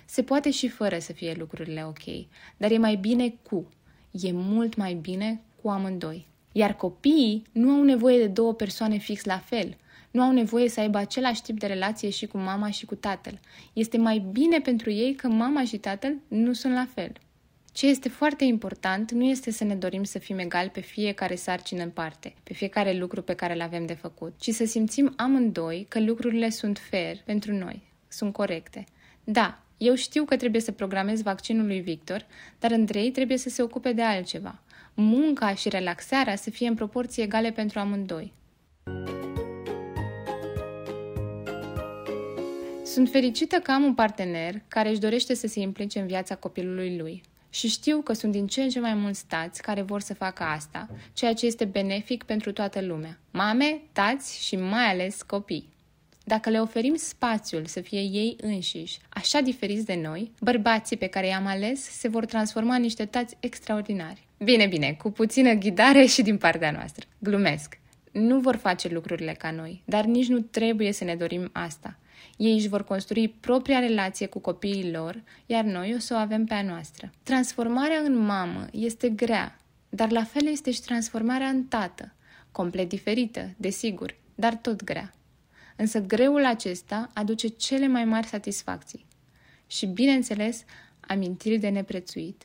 Se 0.05 0.23
poate 0.23 0.51
și 0.51 0.69
fără 0.69 0.99
să 0.99 1.13
fie 1.13 1.35
lucrurile 1.39 1.85
ok, 1.85 2.27
dar 2.57 2.71
e 2.71 2.79
mai 2.79 2.97
bine 2.97 3.35
cu 3.43 3.69
e 4.11 4.33
mult 4.33 4.77
mai 4.77 4.95
bine 4.95 5.41
cu 5.63 5.69
amândoi. 5.69 6.27
Iar 6.53 6.75
copiii 6.75 7.43
nu 7.53 7.71
au 7.71 7.83
nevoie 7.83 8.19
de 8.19 8.27
două 8.27 8.55
persoane 8.55 8.97
fix 8.97 9.25
la 9.25 9.39
fel. 9.39 9.77
Nu 10.11 10.23
au 10.23 10.33
nevoie 10.33 10.69
să 10.69 10.81
aibă 10.81 10.99
același 10.99 11.43
tip 11.43 11.59
de 11.59 11.67
relație 11.67 12.11
și 12.11 12.27
cu 12.27 12.39
mama 12.39 12.71
și 12.71 12.87
cu 12.87 12.95
tatăl. 12.95 13.41
Este 13.73 13.97
mai 13.97 14.19
bine 14.19 14.61
pentru 14.61 14.91
ei 14.91 15.15
că 15.15 15.29
mama 15.29 15.65
și 15.65 15.77
tatăl 15.77 16.17
nu 16.29 16.53
sunt 16.53 16.75
la 16.75 16.87
fel. 16.95 17.13
Ce 17.77 17.87
este 17.87 18.09
foarte 18.09 18.45
important 18.45 19.11
nu 19.11 19.25
este 19.25 19.51
să 19.51 19.65
ne 19.65 19.75
dorim 19.75 20.05
să 20.05 20.19
fim 20.19 20.39
egali 20.39 20.69
pe 20.69 20.81
fiecare 20.81 21.35
sarcină 21.35 21.83
în 21.83 21.91
parte, 21.91 22.35
pe 22.43 22.53
fiecare 22.53 22.93
lucru 22.93 23.23
pe 23.23 23.35
care 23.35 23.55
îl 23.55 23.61
avem 23.61 23.87
de 23.87 23.93
făcut, 23.95 24.35
ci 24.39 24.51
să 24.51 24.65
simțim 24.65 25.13
amândoi 25.17 25.87
că 25.89 26.01
lucrurile 26.01 26.51
sunt 26.51 26.79
fair 26.91 27.17
pentru 27.25 27.53
noi, 27.53 27.83
sunt 28.09 28.33
corecte. 28.33 28.85
Da, 29.25 29.63
eu 29.77 29.95
știu 29.95 30.25
că 30.25 30.37
trebuie 30.37 30.61
să 30.61 30.73
programez 30.73 31.23
vaccinul 31.23 31.67
lui 31.67 31.81
Victor, 31.81 32.27
dar 32.59 32.73
Andrei 32.73 33.11
trebuie 33.11 33.39
să 33.39 33.49
se 33.49 33.63
ocupe 33.63 33.93
de 33.93 34.03
altceva. 34.03 34.63
Munca 34.95 35.55
și 35.55 35.69
relaxarea 35.69 36.37
să 36.37 36.51
fie 36.51 36.69
în 36.69 36.75
proporții 36.75 37.23
egale 37.23 37.51
pentru 37.51 37.79
amândoi. 37.79 38.33
Sunt 42.85 43.09
fericită 43.09 43.57
că 43.57 43.71
am 43.71 43.83
un 43.83 43.95
partener 43.95 44.63
care 44.69 44.89
își 44.89 45.01
dorește 45.01 45.35
să 45.35 45.47
se 45.47 45.61
implice 45.61 45.99
în 45.99 46.07
viața 46.07 46.35
copilului 46.35 46.97
lui. 46.97 47.23
Și 47.57 47.69
știu 47.69 48.01
că 48.01 48.13
sunt 48.13 48.33
din 48.33 48.47
ce 48.47 48.63
în 48.63 48.69
ce 48.69 48.81
mai 48.81 48.95
mulți 48.95 49.27
tați 49.27 49.63
care 49.63 49.83
vor 49.83 50.01
să 50.01 50.15
facă 50.15 50.43
asta, 50.43 50.89
ceea 51.13 51.35
ce 51.35 51.47
este 51.47 51.65
benefic 51.65 52.23
pentru 52.23 52.53
toată 52.53 52.81
lumea. 52.81 53.19
Mame, 53.31 53.81
tați 53.93 54.47
și 54.47 54.57
mai 54.57 54.85
ales 54.85 55.23
copii. 55.23 55.69
Dacă 56.25 56.51
le 56.51 56.61
oferim 56.61 56.95
spațiul 56.95 57.67
să 57.67 57.81
fie 57.81 58.01
ei 58.01 58.37
înșiși, 58.41 58.99
așa 59.09 59.41
diferiți 59.41 59.85
de 59.85 60.01
noi, 60.03 60.33
bărbații 60.41 60.97
pe 60.97 61.07
care 61.07 61.27
i-am 61.27 61.47
ales 61.47 61.83
se 61.83 62.09
vor 62.09 62.25
transforma 62.25 62.75
în 62.75 62.83
niște 62.83 63.05
tați 63.05 63.37
extraordinari. 63.41 64.27
Bine, 64.39 64.67
bine, 64.67 64.93
cu 64.93 65.11
puțină 65.11 65.53
ghidare 65.53 66.05
și 66.05 66.23
din 66.23 66.39
partea 66.39 66.71
noastră. 66.71 67.07
Glumesc. 67.19 67.79
Nu 68.13 68.41
vor 68.41 68.57
face 68.57 68.89
lucrurile 68.89 69.33
ca 69.33 69.51
noi, 69.51 69.83
dar 69.85 70.05
nici 70.05 70.29
nu 70.29 70.39
trebuie 70.39 70.93
să 70.93 71.05
ne 71.05 71.15
dorim 71.15 71.51
asta. 71.53 71.99
Ei 72.37 72.55
își 72.55 72.69
vor 72.69 72.85
construi 72.85 73.29
propria 73.29 73.79
relație 73.79 74.27
cu 74.27 74.39
copiii 74.39 74.91
lor, 74.91 75.23
iar 75.47 75.65
noi 75.65 75.95
o 75.95 75.99
să 75.99 76.15
o 76.15 76.17
avem 76.17 76.45
pe 76.45 76.55
a 76.55 76.63
noastră. 76.63 77.11
Transformarea 77.23 77.99
în 77.99 78.17
mamă 78.17 78.67
este 78.73 79.09
grea, 79.09 79.61
dar 79.89 80.11
la 80.11 80.25
fel 80.25 80.47
este 80.47 80.71
și 80.71 80.81
transformarea 80.81 81.49
în 81.49 81.65
tată. 81.65 82.15
Complet 82.53 82.89
diferită, 82.89 83.51
desigur, 83.57 84.17
dar 84.35 84.55
tot 84.55 84.85
grea. 84.85 85.15
Însă 85.77 86.01
greul 86.01 86.45
acesta 86.45 87.11
aduce 87.15 87.49
cele 87.49 87.87
mai 87.87 88.05
mari 88.05 88.27
satisfacții 88.27 89.07
și, 89.67 89.87
bineînțeles, 89.87 90.65
amintiri 91.01 91.59
de 91.59 91.69
neprețuit. 91.69 92.45